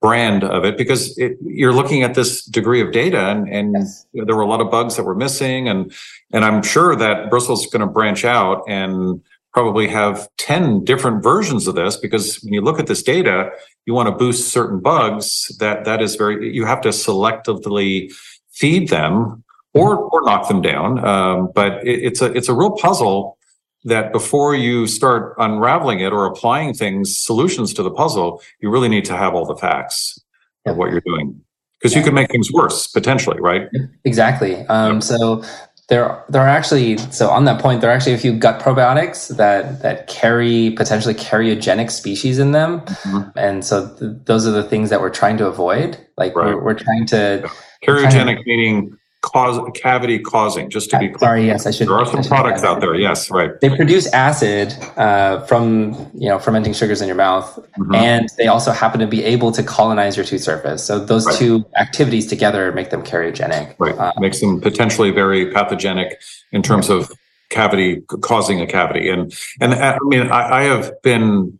[0.00, 4.06] brand of it because it, you're looking at this degree of data and, and yes.
[4.12, 5.92] you know, there were a lot of bugs that were missing and
[6.32, 9.20] and I'm sure that Bristle's going to branch out and
[9.52, 13.50] probably have 10 different versions of this because when you look at this data
[13.84, 18.10] you want to boost certain bugs that that is very you have to selectively
[18.50, 19.44] feed them
[19.74, 23.36] or or knock them down um, but it, it's a it's a real puzzle
[23.84, 28.88] that before you start unraveling it or applying things, solutions to the puzzle, you really
[28.88, 30.18] need to have all the facts
[30.66, 31.40] of what you're doing
[31.80, 33.68] because you can make things worse potentially, right?
[34.04, 34.56] Exactly.
[34.66, 35.02] Um, yep.
[35.02, 35.42] So
[35.88, 39.34] there, there are actually so on that point, there are actually a few gut probiotics
[39.36, 43.36] that that carry potentially cariogenic species in them, mm-hmm.
[43.36, 45.98] and so th- those are the things that we're trying to avoid.
[46.16, 46.54] Like right.
[46.54, 47.50] we're, we're trying to yeah.
[47.84, 51.18] cariogenic meaning cause cavity causing just to be clear.
[51.18, 54.72] sorry yes i should there are some products out there yes right they produce acid
[54.96, 57.94] uh, from you know fermenting sugars in your mouth mm-hmm.
[57.94, 61.36] and they also happen to be able to colonize your tooth surface so those right.
[61.36, 66.18] two activities together make them cariogenic right uh, makes them potentially very pathogenic
[66.52, 66.96] in terms yeah.
[66.96, 67.12] of
[67.50, 71.58] cavity causing a cavity and and i mean I, I have been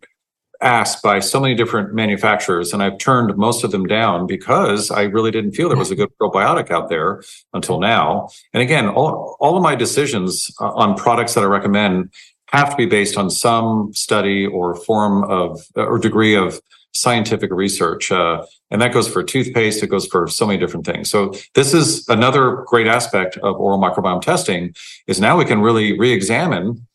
[0.61, 5.03] asked by so many different manufacturers, and I've turned most of them down because I
[5.03, 7.21] really didn't feel there was a good probiotic out there
[7.53, 8.29] until now.
[8.53, 12.11] And again, all, all of my decisions uh, on products that I recommend
[12.49, 16.59] have to be based on some study or form of or degree of
[16.93, 18.11] scientific research.
[18.11, 19.81] Uh, and that goes for toothpaste.
[19.81, 21.09] It goes for so many different things.
[21.09, 24.73] So this is another great aspect of oral microbiome testing
[25.07, 26.85] is now we can really re-examine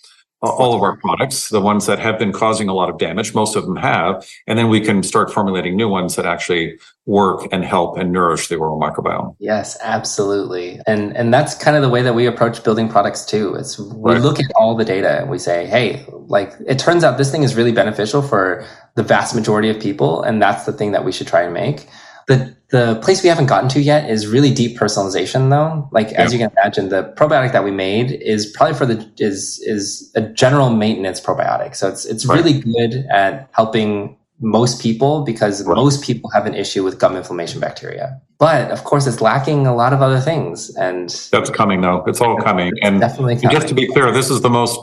[0.43, 3.57] all of our products, the ones that have been causing a lot of damage, most
[3.57, 7.65] of them have, and then we can start formulating new ones that actually work and
[7.65, 9.35] help and nourish the oral microbiome.
[9.39, 10.81] Yes, absolutely.
[10.87, 13.55] And and that's kind of the way that we approach building products too.
[13.55, 14.21] It's we right.
[14.21, 17.43] look at all the data and we say, hey, like it turns out this thing
[17.43, 21.13] is really beneficial for the vast majority of people, and that's the thing that we
[21.13, 21.89] should try and make.
[22.29, 25.89] The the place we haven't gotten to yet is really deep personalization though.
[25.93, 26.23] Like yeah.
[26.23, 30.11] as you can imagine, the probiotic that we made is probably for the is is
[30.17, 31.77] a general maintenance probiotic.
[31.77, 32.37] So it's it's right.
[32.37, 35.77] really good at helping most people because right.
[35.77, 38.21] most people have an issue with gum inflammation bacteria.
[38.39, 40.75] But of course, it's lacking a lot of other things.
[40.77, 42.05] And that's coming though.
[42.07, 42.73] It's all coming.
[42.83, 43.57] And definitely coming.
[43.57, 44.79] just to be clear, this is the most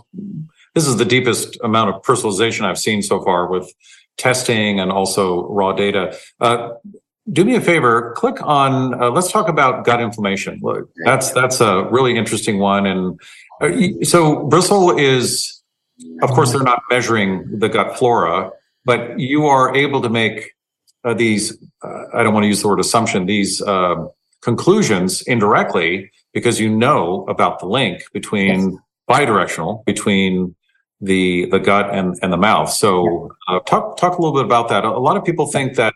[0.74, 3.72] this is the deepest amount of personalization I've seen so far with
[4.18, 6.18] testing and also raw data.
[6.40, 6.70] Uh,
[7.32, 9.02] do me a favor, click on.
[9.02, 10.62] Uh, let's talk about gut inflammation.
[11.06, 12.86] That's that's a really interesting one.
[12.86, 13.20] And
[13.62, 15.62] uh, so bristle is,
[16.22, 18.52] of course, they're not measuring the gut flora,
[18.84, 20.52] but you are able to make
[21.04, 21.58] uh, these.
[21.82, 23.26] Uh, I don't want to use the word assumption.
[23.26, 24.10] These um,
[24.42, 28.80] conclusions indirectly because you know about the link between yes.
[29.10, 30.56] bidirectional between
[31.00, 32.70] the the gut and and the mouth.
[32.70, 34.84] So uh, talk talk a little bit about that.
[34.84, 35.94] A lot of people think that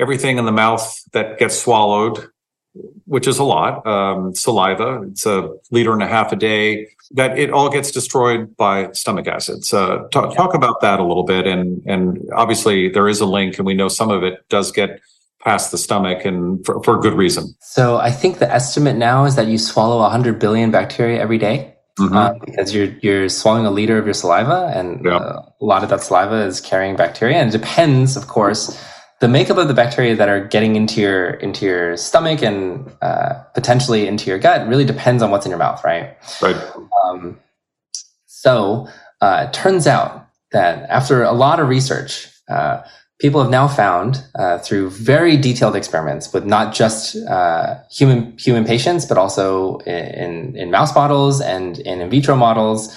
[0.00, 2.28] everything in the mouth that gets swallowed,
[3.04, 7.38] which is a lot, um, saliva, it's a liter and a half a day, that
[7.38, 9.74] it all gets destroyed by stomach acids.
[9.74, 11.46] Uh, talk, talk about that a little bit.
[11.46, 15.00] And, and obviously there is a link and we know some of it does get
[15.40, 17.54] past the stomach and for, for good reason.
[17.60, 21.74] So I think the estimate now is that you swallow 100 billion bacteria every day.
[21.98, 22.16] Mm-hmm.
[22.16, 25.16] Uh, because you're you're swallowing a liter of your saliva, and yeah.
[25.16, 27.36] uh, a lot of that saliva is carrying bacteria.
[27.36, 28.80] And it depends, of course,
[29.20, 33.34] the makeup of the bacteria that are getting into your into your stomach and uh,
[33.54, 36.16] potentially into your gut really depends on what's in your mouth, right?
[36.42, 36.56] Right.
[37.04, 37.38] Um,
[38.26, 38.88] so
[39.20, 42.82] uh, it turns out that after a lot of research, uh,
[43.20, 48.64] people have now found uh, through very detailed experiments with not just uh, human human
[48.64, 52.96] patients, but also in in mouse models and in in vitro models,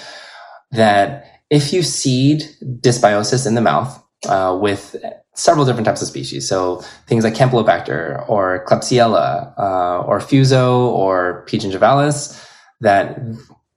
[0.72, 4.96] that if you seed dysbiosis in the mouth uh, with
[5.36, 6.48] several different types of species.
[6.48, 11.58] So things like Campylobacter or Klebsiella uh, or Fuso or P.
[11.58, 12.40] gingivalis,
[12.82, 13.20] that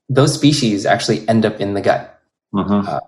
[0.09, 2.21] those species actually end up in the gut.
[2.55, 2.89] Mm-hmm.
[2.89, 3.01] Uh,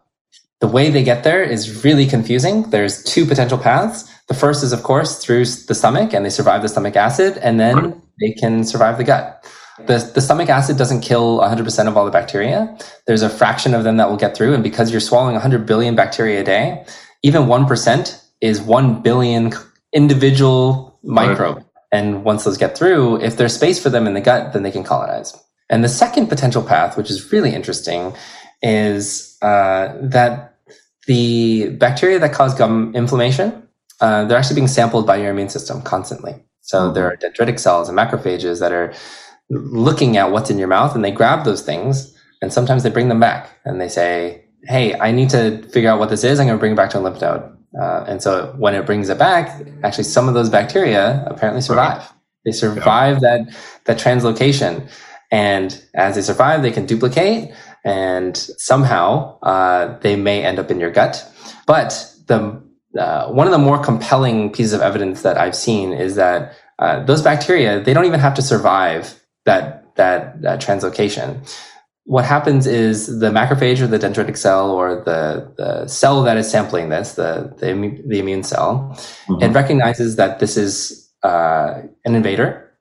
[0.61, 2.69] the way they get there is really confusing.
[2.71, 4.11] There's two potential paths.
[4.27, 7.61] The first is, of course, through the stomach, and they survive the stomach acid, and
[7.61, 9.45] then they can survive the gut.
[9.87, 12.77] The, the stomach acid doesn't kill 100% of all the bacteria.
[13.07, 14.55] There's a fraction of them that will get through.
[14.55, 16.85] And because you're swallowing 100 billion bacteria a day,
[17.23, 19.53] even 1% is 1 billion
[19.93, 21.57] individual microbe.
[21.57, 21.65] Right.
[21.91, 24.71] And once those get through, if there's space for them in the gut, then they
[24.71, 25.35] can colonize.
[25.71, 28.15] And the second potential path, which is really interesting,
[28.63, 30.57] is uh, that
[31.07, 33.67] the bacteria that cause gum inflammation,
[34.01, 36.35] uh, they're actually being sampled by your immune system constantly.
[36.63, 36.95] So mm-hmm.
[36.95, 38.93] there are dendritic cells and macrophages that are
[39.51, 43.09] looking at what's in your mouth and they grab those things and sometimes they bring
[43.09, 46.39] them back and they say, Hey, I need to figure out what this is.
[46.39, 47.58] I'm going to bring it back to a lymph node.
[47.79, 51.99] Uh, and so when it brings it back, actually some of those bacteria apparently survive.
[51.99, 52.11] Right.
[52.45, 53.45] They survive yeah.
[53.45, 54.89] that, that translocation.
[55.31, 57.53] And as they survive, they can duplicate
[57.85, 61.27] and somehow uh, they may end up in your gut.
[61.67, 62.63] But the
[62.99, 67.05] uh, one of the more compelling pieces of evidence that I've seen is that uh,
[67.05, 71.47] those bacteria they don't even have to survive that that, that translocation
[72.09, 76.51] what happens is the macrophage or the dendritic cell or the, the cell that is
[76.51, 78.97] sampling this, the, the, the immune cell,
[79.27, 79.43] mm-hmm.
[79.43, 82.73] it recognizes that this is uh, an invader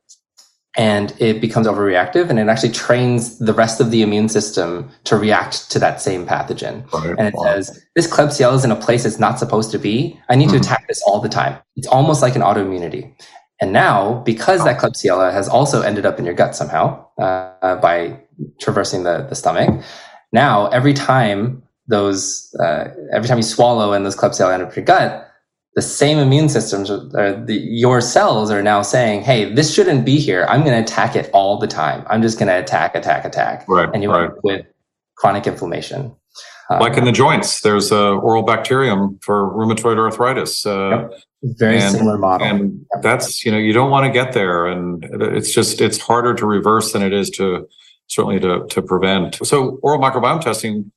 [0.78, 5.18] and it becomes overreactive and it actually trains the rest of the immune system to
[5.18, 6.90] react to that same pathogen.
[6.94, 7.14] Right.
[7.18, 7.44] And it wow.
[7.44, 10.18] says, this Klebsiella is in a place it's not supposed to be.
[10.30, 10.54] I need mm-hmm.
[10.54, 11.60] to attack this all the time.
[11.76, 13.14] It's almost like an autoimmunity.
[13.60, 18.22] And now, because that Klebsiella has also ended up in your gut somehow uh, by
[18.60, 19.84] traversing the, the stomach,
[20.32, 24.86] now every time those, uh, every time you swallow and those Klebsiella end up your
[24.86, 25.24] gut,
[25.76, 30.20] the same immune systems or the, your cells are now saying, "Hey, this shouldn't be
[30.20, 30.48] here.
[30.50, 32.04] I'm going to attack it all the time.
[32.10, 33.88] I'm just going to attack, attack, attack." Right.
[33.94, 34.24] And you right.
[34.24, 34.66] end up with
[35.18, 36.16] chronic inflammation.
[36.70, 40.66] Like in the joints, there's a oral bacterium for rheumatoid arthritis.
[40.66, 41.14] Uh, yep.
[41.44, 42.46] Very and, similar model.
[42.46, 44.66] And that's, you know, you don't want to get there.
[44.66, 47.68] And it's just, it's harder to reverse than it is to
[48.08, 49.36] certainly to, to prevent.
[49.46, 50.92] So oral microbiome testing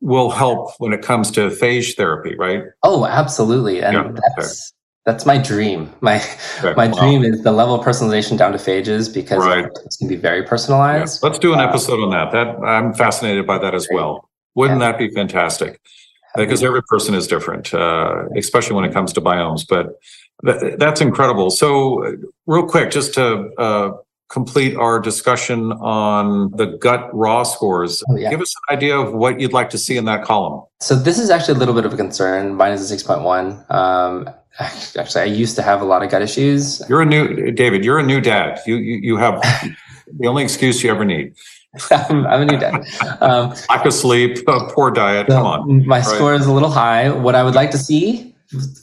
[0.00, 2.64] will help when it comes to phage therapy, right?
[2.82, 3.82] Oh, absolutely.
[3.82, 4.76] And yeah, that's, okay.
[5.04, 5.92] that's my dream.
[6.00, 6.16] My,
[6.58, 6.74] okay.
[6.76, 7.00] my wow.
[7.00, 9.66] dream is the level of personalization down to phages because right.
[9.84, 11.20] it's going to be very personalized.
[11.22, 11.28] Yeah.
[11.28, 12.32] Let's do an uh, episode on that.
[12.32, 14.28] That I'm fascinated by that as well.
[14.54, 14.92] Wouldn't yeah.
[14.92, 15.80] that be fantastic?
[16.36, 19.64] Because every person is different, uh, especially when it comes to biomes.
[19.68, 20.00] But
[20.44, 21.50] th- that's incredible.
[21.50, 22.16] So,
[22.46, 23.92] real quick, just to uh,
[24.30, 28.30] complete our discussion on the gut raw scores, oh, yeah.
[28.30, 30.62] give us an idea of what you'd like to see in that column.
[30.80, 32.54] So, this is actually a little bit of a concern.
[32.54, 33.70] Mine is a 6.1.
[33.70, 34.28] Um,
[34.96, 36.82] actually, I used to have a lot of gut issues.
[36.88, 38.60] You're a new, David, you're a new dad.
[38.66, 39.40] You, you, you have
[40.18, 41.34] the only excuse you ever need.
[41.90, 42.84] I'm, I'm, a new dad.
[43.20, 45.26] Um, Lack of sleep, poor diet.
[45.28, 45.86] So Come on.
[45.86, 46.04] My right.
[46.04, 47.10] score is a little high.
[47.10, 48.34] What I would like to see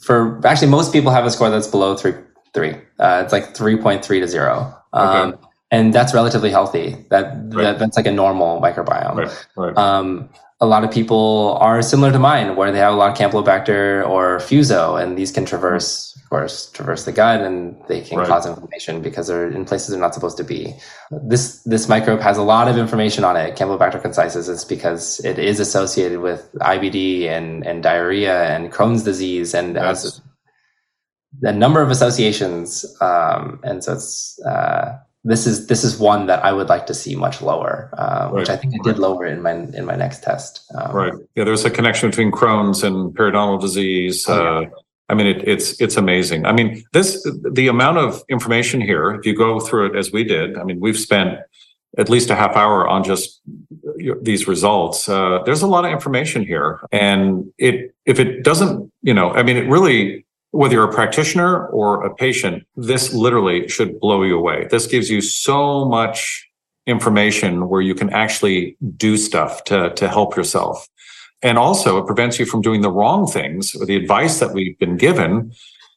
[0.02, 2.14] for actually most people have a score that's below three
[2.52, 2.74] three.
[2.98, 4.76] Uh, it's like three point three to zero.
[4.92, 5.42] Um, okay.
[5.70, 6.96] And that's relatively healthy.
[7.08, 7.62] That, right.
[7.62, 9.34] that, that's like a normal microbiome.
[9.56, 9.76] Right.
[9.76, 10.28] Um,
[10.62, 14.08] a lot of people are similar to mine, where they have a lot of Campylobacter
[14.08, 18.28] or Fuso, and these can traverse, of course, traverse the gut, and they can right.
[18.28, 20.72] cause inflammation because they're in places they're not supposed to be.
[21.10, 23.56] This this microbe has a lot of information on it.
[23.56, 29.54] Campylobacter concisus is because it is associated with IBD and and diarrhea and Crohn's disease,
[29.54, 30.04] and yes.
[30.04, 30.21] has
[31.42, 32.84] a number of associations.
[33.00, 34.40] Um, and so it's.
[34.40, 38.24] Uh, this is this is one that I would like to see much lower, uh,
[38.24, 38.40] right.
[38.40, 40.64] which I think I did lower in my in my next test.
[40.74, 41.12] Um, right.
[41.36, 41.44] Yeah.
[41.44, 44.28] There's a connection between Crohn's and periodontal disease.
[44.28, 44.68] Oh, yeah.
[44.68, 44.70] uh,
[45.08, 46.44] I mean, it, it's it's amazing.
[46.44, 49.10] I mean, this the amount of information here.
[49.12, 51.38] If you go through it as we did, I mean, we've spent
[51.98, 53.42] at least a half hour on just
[54.22, 55.08] these results.
[55.08, 59.42] Uh, there's a lot of information here, and it if it doesn't, you know, I
[59.42, 64.38] mean, it really whether you're a practitioner or a patient, this literally should blow you
[64.38, 64.68] away.
[64.70, 66.48] This gives you so much
[66.86, 70.86] information where you can actually do stuff to, to help yourself.
[71.42, 74.78] And also it prevents you from doing the wrong things or the advice that we've
[74.78, 75.52] been given.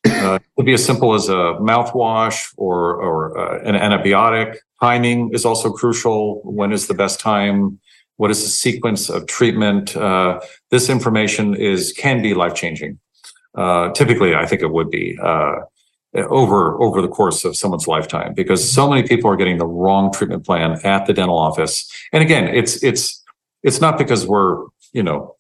[0.06, 4.58] Uh, be as simple as a mouthwash or, or uh, an antibiotic.
[4.80, 6.42] Timing is also crucial.
[6.44, 7.80] When is the best time?
[8.18, 9.98] What is the sequence of treatment?
[9.98, 10.40] Uh,
[10.70, 13.00] this information is can be life changing.
[13.56, 15.56] Uh, typically, I think it would be uh,
[16.16, 20.12] over over the course of someone's lifetime because so many people are getting the wrong
[20.12, 21.90] treatment plan at the dental office.
[22.12, 23.24] And again, it's it's
[23.64, 25.36] it's not because we're you know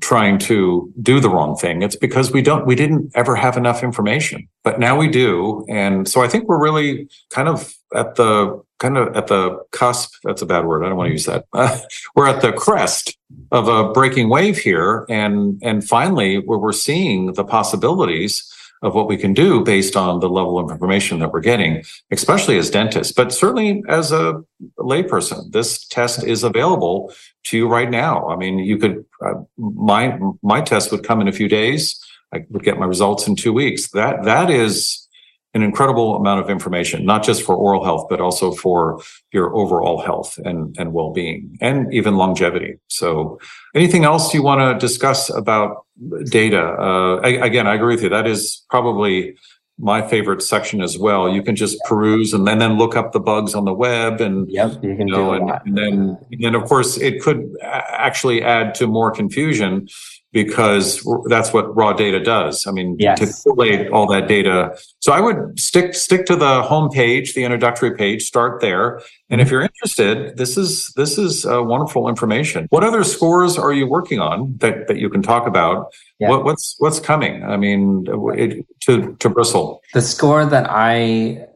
[0.00, 1.82] trying to do the wrong thing.
[1.82, 5.64] It's because we don't we didn't ever have enough information, but now we do.
[5.68, 10.10] And so I think we're really kind of at the kind of at the cusp.
[10.24, 10.84] That's a bad word.
[10.84, 11.46] I don't want to use that.
[11.52, 11.78] Uh,
[12.16, 13.16] we're at the crest
[13.52, 18.44] of a breaking wave here, and and finally, where we're seeing the possibilities
[18.82, 22.56] of what we can do based on the level of information that we're getting, especially
[22.56, 24.42] as dentists, but certainly as a
[24.78, 25.52] layperson.
[25.52, 27.12] This test is available
[27.44, 28.26] to you right now.
[28.28, 32.02] I mean, you could uh, my my test would come in a few days.
[32.34, 33.90] I would get my results in two weeks.
[33.90, 35.06] That that is
[35.52, 40.00] an incredible amount of information, not just for oral health, but also for your overall
[40.00, 42.78] health and, and well-being and even longevity.
[42.86, 43.40] So
[43.74, 45.86] anything else you want to discuss about
[46.26, 46.62] data?
[46.62, 48.08] Uh, I, again, I agree with you.
[48.08, 49.34] That is probably
[49.76, 51.28] my favorite section as well.
[51.28, 54.48] You can just peruse and then, then look up the bugs on the web and,
[54.50, 58.42] yep, you can you know, and, and, then, and then of course it could actually
[58.42, 59.88] add to more confusion
[60.32, 62.66] because that's what raw data does.
[62.66, 63.18] I mean, yes.
[63.18, 64.76] to collate all that data.
[65.00, 69.00] So I would stick stick to the home page, the introductory page, start there.
[69.28, 69.54] And if mm-hmm.
[69.54, 72.66] you're interested, this is this is uh, wonderful information.
[72.70, 75.92] What other scores are you working on that, that you can talk about?
[76.18, 76.28] Yeah.
[76.30, 77.42] What, what's what's coming?
[77.44, 79.82] I mean, it, to to Bristle.
[79.94, 81.46] The score that I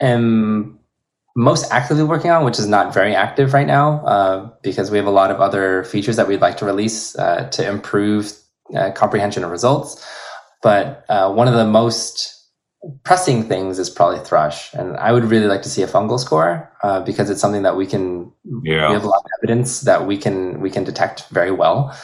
[0.00, 0.75] am
[1.36, 5.06] most actively working on, which is not very active right now, uh, because we have
[5.06, 8.32] a lot of other features that we'd like to release uh, to improve
[8.74, 10.04] uh, comprehension of results.
[10.62, 12.32] But uh, one of the most
[13.04, 16.72] pressing things is probably thrush, and I would really like to see a fungal score
[16.82, 18.32] uh, because it's something that we can.
[18.62, 18.88] Yeah.
[18.88, 21.96] We have a lot of evidence that we can we can detect very well.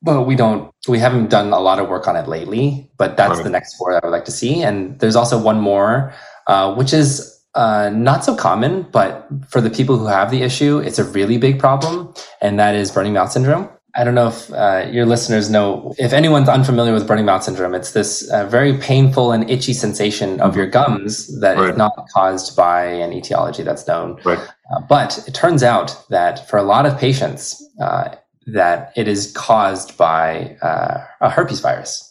[0.00, 0.72] But we don't.
[0.88, 2.90] We haven't done a lot of work on it lately.
[2.96, 3.44] But that's right.
[3.44, 4.62] the next score that I would like to see.
[4.62, 6.14] And there's also one more,
[6.46, 10.78] uh, which is uh, not so common, but for the people who have the issue,
[10.78, 13.68] it's a really big problem, and that is burning mouth syndrome.
[13.96, 17.74] I don't know if uh, your listeners know, if anyone's unfamiliar with burning mouth syndrome,
[17.74, 21.70] it's this uh, very painful and itchy sensation of your gums that right.
[21.70, 24.20] is not caused by an etiology that's known.
[24.24, 24.38] Right.
[24.38, 28.14] Uh, but it turns out that for a lot of patients, uh,
[28.46, 32.07] that it is caused by uh, a herpes virus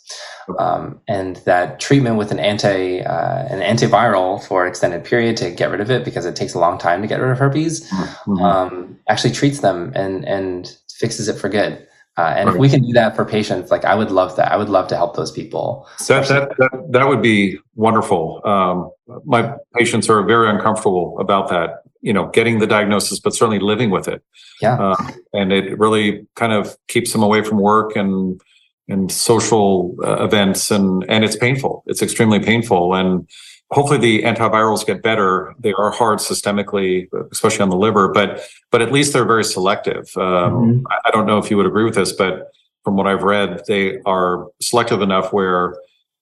[0.57, 5.51] um, and that treatment with an anti uh, an antiviral for an extended period to
[5.51, 7.89] get rid of it because it takes a long time to get rid of herpes
[7.89, 8.37] mm-hmm.
[8.41, 11.87] um, actually treats them and and fixes it for good.
[12.17, 12.55] Uh, and right.
[12.55, 14.51] if we can do that for patients, like I would love that.
[14.51, 15.87] I would love to help those people.
[16.07, 18.41] That that that, that would be wonderful.
[18.43, 18.89] Um,
[19.23, 21.83] my patients are very uncomfortable about that.
[22.01, 24.23] You know, getting the diagnosis, but certainly living with it.
[24.61, 28.41] Yeah, uh, and it really kind of keeps them away from work and
[28.87, 33.27] and social uh, events and and it's painful it's extremely painful and
[33.71, 38.81] hopefully the antivirals get better they are hard systemically especially on the liver but but
[38.81, 40.83] at least they're very selective um, mm-hmm.
[41.05, 42.51] I, don't know if you would agree with this but
[42.83, 45.75] from what i've read they are selective enough where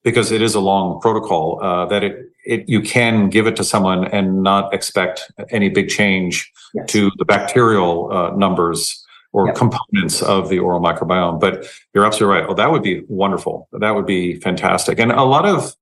[0.03, 3.63] because it is a long protocol uh, that it, it you can give it to
[3.63, 6.89] someone and not expect any big change yes.
[6.91, 9.04] to the bacterial uh, numbers
[9.35, 9.55] or yep.
[9.55, 11.39] components of the oral microbiome.
[11.39, 12.49] But you're absolutely right.
[12.49, 13.67] Oh, that would be wonderful.
[13.73, 14.99] That would be fantastic.
[14.99, 15.75] And a lot of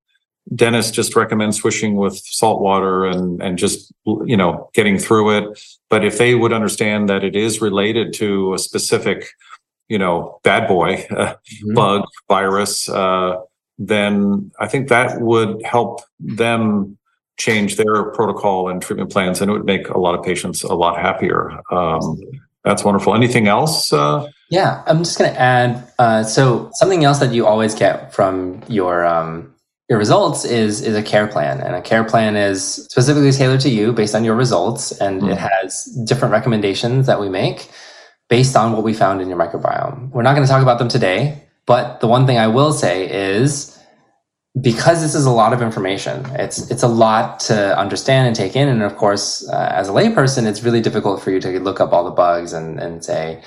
[0.56, 3.93] dentists just recommend swishing with salt water and and just
[4.26, 5.60] you know getting through it.
[5.89, 9.30] But if they would understand that it is related to a specific
[9.89, 11.74] you know, bad boy, mm-hmm.
[11.74, 13.36] bug, virus, uh,
[13.78, 16.97] then I think that would help them
[17.38, 20.74] change their protocol and treatment plans, and it would make a lot of patients a
[20.74, 21.60] lot happier.
[21.72, 22.20] Um,
[22.64, 23.14] that's wonderful.
[23.14, 23.91] Anything else?
[23.91, 25.91] Uh, yeah, I'm just going to add.
[25.99, 29.53] Uh, so something else that you always get from your um,
[29.89, 33.70] your results is is a care plan, and a care plan is specifically tailored to
[33.70, 35.32] you based on your results, and mm-hmm.
[35.32, 37.70] it has different recommendations that we make
[38.30, 40.09] based on what we found in your microbiome.
[40.11, 43.11] We're not going to talk about them today, but the one thing I will say
[43.11, 43.73] is
[44.62, 48.56] because this is a lot of information, it's it's a lot to understand and take
[48.56, 51.82] in, and of course, uh, as a layperson, it's really difficult for you to look
[51.82, 53.41] up all the bugs and and say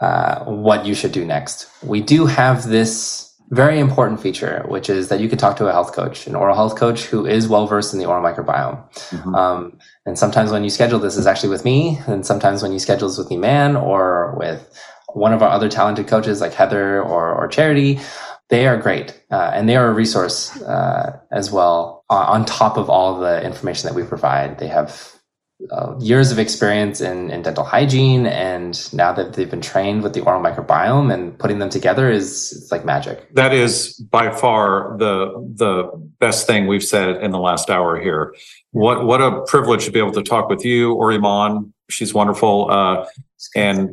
[0.00, 1.68] uh, what you should do next.
[1.82, 5.72] We do have this very important feature, which is that you can talk to a
[5.72, 8.76] health coach, an oral health coach who is well versed in the oral microbiome.
[9.10, 9.34] Mm-hmm.
[9.34, 12.78] Um, and sometimes when you schedule this is actually with me, and sometimes when you
[12.78, 14.68] schedule this with Iman or with
[15.08, 18.00] one of our other talented coaches like Heather or, or Charity,
[18.54, 22.76] they are great uh, and they are a resource uh, as well uh, on top
[22.76, 24.58] of all the information that we provide.
[24.60, 25.12] They have
[25.72, 30.12] uh, years of experience in, in dental hygiene and now that they've been trained with
[30.14, 33.34] the oral microbiome and putting them together is it's like magic.
[33.34, 35.14] That is by far the
[35.56, 35.90] the
[36.20, 38.34] best thing we've said in the last hour here.
[38.70, 42.70] What what a privilege to be able to talk with you or iman she's wonderful.
[42.70, 43.06] Uh,
[43.54, 43.90] and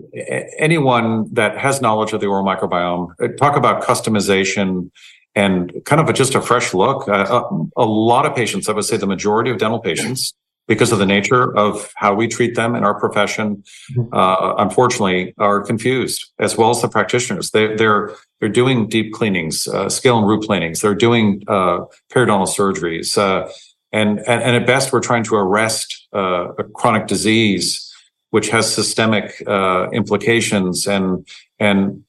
[0.58, 4.90] anyone that has knowledge of the oral microbiome uh, talk about customization
[5.36, 8.72] and kind of a, just a fresh look uh, a, a lot of patients i
[8.72, 10.34] would say the majority of dental patients
[10.68, 14.14] because of the nature of how we treat them in our profession, mm-hmm.
[14.14, 17.52] uh, unfortunately, are confused as well as the practitioners.
[17.52, 20.80] They, are they're, they're doing deep cleanings, uh, scale and root cleanings.
[20.80, 21.80] They're doing uh,
[22.14, 23.52] periodontal surgeries, uh,
[23.92, 27.91] and, and, and at best, we're trying to arrest uh, a chronic disease
[28.32, 31.28] which has systemic uh, implications and
[31.60, 32.04] and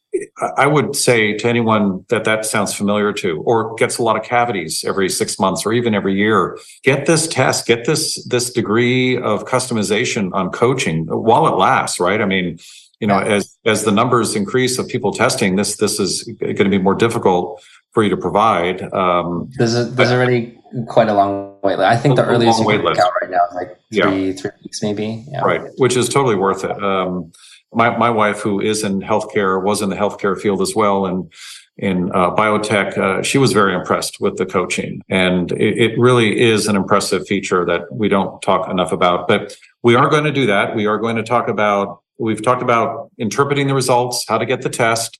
[0.59, 4.23] I would say to anyone that that sounds familiar to, or gets a lot of
[4.23, 9.16] cavities every six months or even every year, get this test, get this this degree
[9.16, 11.99] of customization on coaching while it lasts.
[11.99, 12.20] Right?
[12.20, 12.59] I mean,
[13.01, 16.68] you know, as as the numbers increase of people testing, this this is going to
[16.68, 17.62] be more difficult
[17.93, 18.83] for you to provide.
[18.93, 20.59] Um, there's a, there's already
[20.89, 21.91] quite a long wait list.
[21.91, 24.33] I think the earliest you can look out right now is like three yeah.
[24.33, 25.25] three weeks maybe.
[25.29, 25.41] Yeah.
[25.41, 26.83] Right, which is totally worth it.
[26.83, 27.33] Um,
[27.75, 31.07] my, my wife, who is in healthcare, was in the healthcare field as well.
[31.07, 31.33] And
[31.79, 35.03] in uh, biotech, uh, she was very impressed with the coaching.
[35.09, 39.27] And it, it, really is an impressive feature that we don't talk enough about.
[39.27, 40.77] But we are going to do that.
[40.77, 44.62] We are going to talk about, we've talked about interpreting the results, how to get
[44.62, 45.18] the test.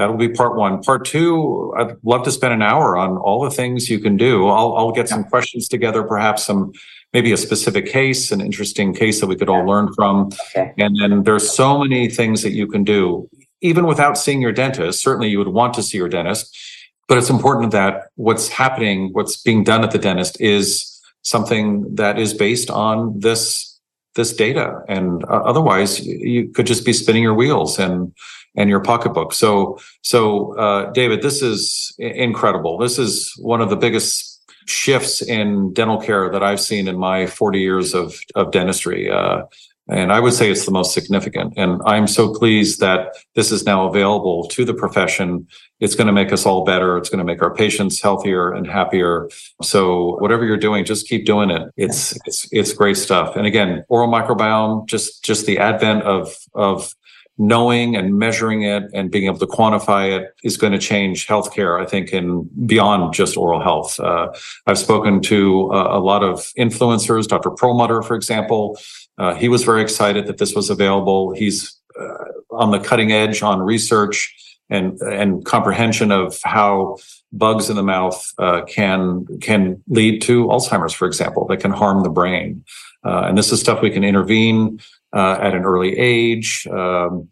[0.00, 0.82] That'll be part one.
[0.82, 4.48] Part two, I'd love to spend an hour on all the things you can do.
[4.48, 6.72] I'll, I'll get some questions together, perhaps some
[7.12, 10.30] maybe a specific case, an interesting case that we could all learn from.
[10.56, 10.72] Okay.
[10.78, 13.28] And then there's so many things that you can do,
[13.60, 15.02] even without seeing your dentist.
[15.02, 16.56] Certainly you would want to see your dentist,
[17.06, 22.18] but it's important that what's happening, what's being done at the dentist is something that
[22.18, 23.69] is based on this
[24.14, 24.82] this data.
[24.88, 28.12] And uh, otherwise you could just be spinning your wheels and
[28.56, 29.32] and your pocketbook.
[29.32, 32.78] So so uh, david this is incredible.
[32.78, 34.30] This is one of the biggest
[34.66, 39.10] shifts in dental care that I've seen in my 40 years of, of dentistry.
[39.10, 39.42] Uh,
[39.90, 41.54] and I would say it's the most significant.
[41.56, 45.46] And I'm so pleased that this is now available to the profession.
[45.80, 46.96] It's going to make us all better.
[46.96, 49.28] It's going to make our patients healthier and happier.
[49.62, 51.70] So whatever you're doing, just keep doing it.
[51.76, 53.36] It's, it's, it's great stuff.
[53.36, 56.94] And again, oral microbiome, just, just the advent of, of
[57.40, 61.80] knowing and measuring it and being able to quantify it is going to change healthcare,
[61.80, 63.98] I think, in beyond just oral health.
[63.98, 64.28] Uh,
[64.66, 67.50] I've spoken to uh, a lot of influencers, Dr.
[67.50, 68.78] Perlmutter, for example.
[69.16, 71.32] Uh, he was very excited that this was available.
[71.32, 74.36] He's uh, on the cutting edge on research
[74.68, 76.98] and and comprehension of how
[77.32, 82.02] bugs in the mouth uh, can can lead to Alzheimer's, for example, that can harm
[82.02, 82.64] the brain.
[83.02, 84.78] Uh, and this is stuff we can intervene
[85.12, 86.66] uh, at an early age.
[86.70, 87.28] Um,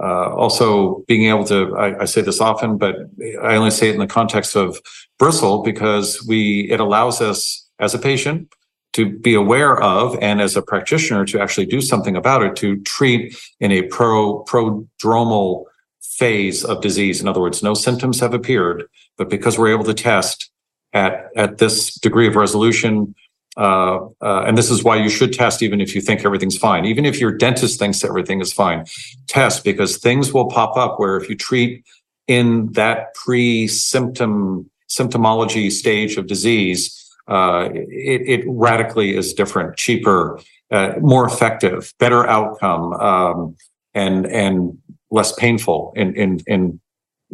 [0.00, 2.94] uh, also, being able to, I, I, say this often, but
[3.42, 4.78] I only say it in the context of
[5.18, 8.48] bristle because we, it allows us as a patient
[8.92, 12.80] to be aware of and as a practitioner to actually do something about it to
[12.82, 15.64] treat in a pro prodromal
[16.00, 17.20] phase of disease.
[17.20, 18.84] In other words, no symptoms have appeared,
[19.16, 20.50] but because we're able to test
[20.92, 23.14] at, at this degree of resolution,
[23.58, 26.84] uh, uh, and this is why you should test even if you think everything's fine.
[26.84, 28.86] Even if your dentist thinks everything is fine,
[29.26, 31.84] test because things will pop up where if you treat
[32.28, 36.94] in that pre-symptom symptomology stage of disease,
[37.26, 40.40] uh, it, it, radically is different, cheaper,
[40.70, 43.56] uh, more effective, better outcome, um,
[43.92, 44.78] and and
[45.10, 46.80] less painful in in in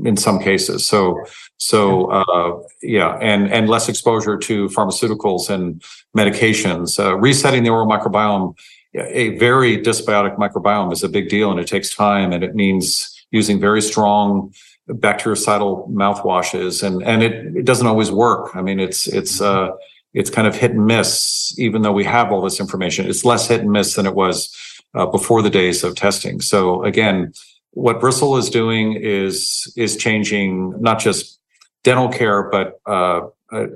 [0.02, 0.86] in some cases.
[0.86, 1.24] So
[1.56, 5.82] so uh, yeah, and and less exposure to pharmaceuticals and
[6.16, 6.98] medications.
[6.98, 8.56] Uh, resetting the oral microbiome,
[8.94, 13.10] a very dysbiotic microbiome is a big deal, and it takes time, and it means
[13.30, 14.52] using very strong
[14.88, 18.54] bactericidal mouthwashes, and and it, it doesn't always work.
[18.54, 19.70] I mean, it's it's uh,
[20.12, 21.54] it's kind of hit and miss.
[21.58, 24.54] Even though we have all this information, it's less hit and miss than it was
[24.94, 26.40] uh, before the days of testing.
[26.40, 27.32] So again,
[27.74, 31.40] what Bristle is doing is is changing not just
[31.82, 33.66] dental care, but uh, uh,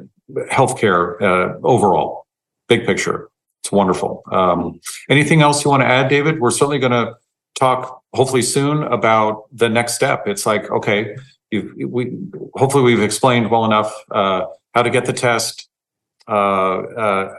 [0.50, 2.26] healthcare uh, overall.
[2.68, 3.28] Big picture.
[3.62, 4.22] It's wonderful.
[4.30, 4.80] Um,
[5.10, 6.40] anything else you want to add, David?
[6.40, 7.14] We're certainly going to
[7.54, 10.26] talk hopefully soon about the next step.
[10.26, 11.16] It's like okay,
[11.52, 12.16] we
[12.54, 15.68] hopefully we've explained well enough uh, how to get the test,
[16.28, 17.34] uh, uh,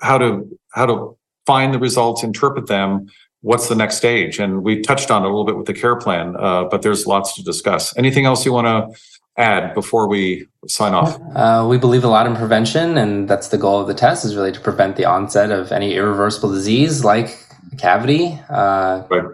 [0.00, 3.08] how to how to find the results, interpret them.
[3.42, 4.38] What's the next stage?
[4.38, 7.06] And we touched on it a little bit with the care plan, uh, but there's
[7.06, 7.96] lots to discuss.
[7.96, 9.00] Anything else you want to
[9.38, 11.18] add before we sign off?
[11.34, 14.34] Uh, we believe a lot in prevention, and that's the goal of the test is
[14.36, 17.38] really to prevent the onset of any irreversible disease like
[17.78, 18.38] cavity.
[18.50, 19.24] Uh, right.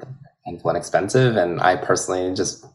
[0.47, 2.67] And expensive, and I personally just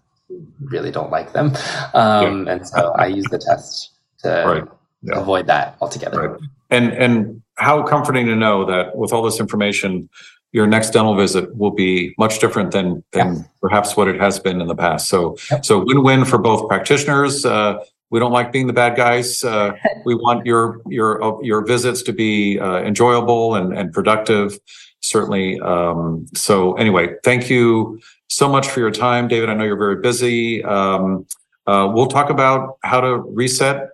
[0.59, 1.55] really don't like them,
[1.93, 2.53] um, yeah.
[2.53, 3.91] and so I use the test
[4.23, 4.63] to right.
[5.03, 5.19] yeah.
[5.19, 6.29] avoid that altogether.
[6.29, 6.41] Right.
[6.71, 10.09] And and how comforting to know that with all this information,
[10.51, 13.41] your next dental visit will be much different than than yeah.
[13.61, 15.07] perhaps what it has been in the past.
[15.07, 15.65] So yep.
[15.65, 17.45] so win win for both practitioners.
[17.45, 19.43] Uh, we don't like being the bad guys.
[19.43, 19.73] Uh,
[20.05, 24.59] we want your your uh, your visits to be uh, enjoyable and and productive.
[25.01, 25.59] Certainly.
[25.61, 29.49] Um, so anyway, thank you so much for your time, David.
[29.49, 30.63] I know you're very busy.
[30.63, 31.25] Um,
[31.67, 33.89] uh, we'll talk about how to reset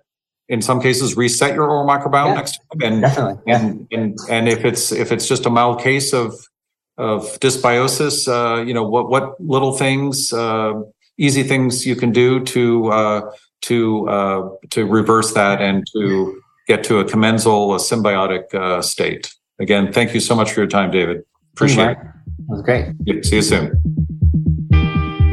[0.47, 2.81] in some cases reset your oral microbiome yeah, next time.
[2.81, 3.41] And, definitely.
[3.47, 3.59] Yeah.
[3.59, 6.33] and and and if it's if it's just a mild case of
[6.97, 10.73] of dysbiosis uh, you know what what little things uh,
[11.17, 13.31] easy things you can do to uh,
[13.61, 19.33] to uh, to reverse that and to get to a commensal a symbiotic uh, state.
[19.59, 21.23] Again thank you so much for your time david.
[21.53, 21.97] Appreciate it.
[21.97, 23.25] It was great.
[23.25, 24.04] See you soon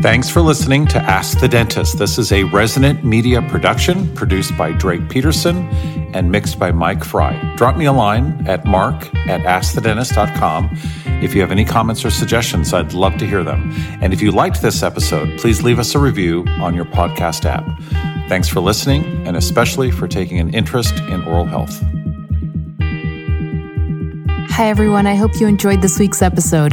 [0.03, 1.97] Thanks for listening to Ask the Dentist.
[1.97, 5.59] This is a resonant media production produced by Drake Peterson
[6.13, 7.55] and mixed by Mike Fry.
[7.57, 8.97] Drop me a line at mark
[9.29, 10.71] at askthedentist.com.
[11.23, 13.71] If you have any comments or suggestions, I'd love to hear them.
[14.01, 17.65] And if you liked this episode, please leave us a review on your podcast app.
[18.29, 21.81] Thanks for listening and especially for taking an interest in oral health.
[24.51, 25.07] Hi, everyone.
[25.07, 26.73] I hope you enjoyed this week's episode.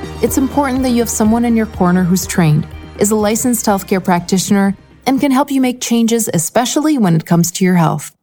[0.21, 2.67] It's important that you have someone in your corner who's trained,
[2.99, 7.51] is a licensed healthcare practitioner, and can help you make changes, especially when it comes
[7.53, 8.15] to your health.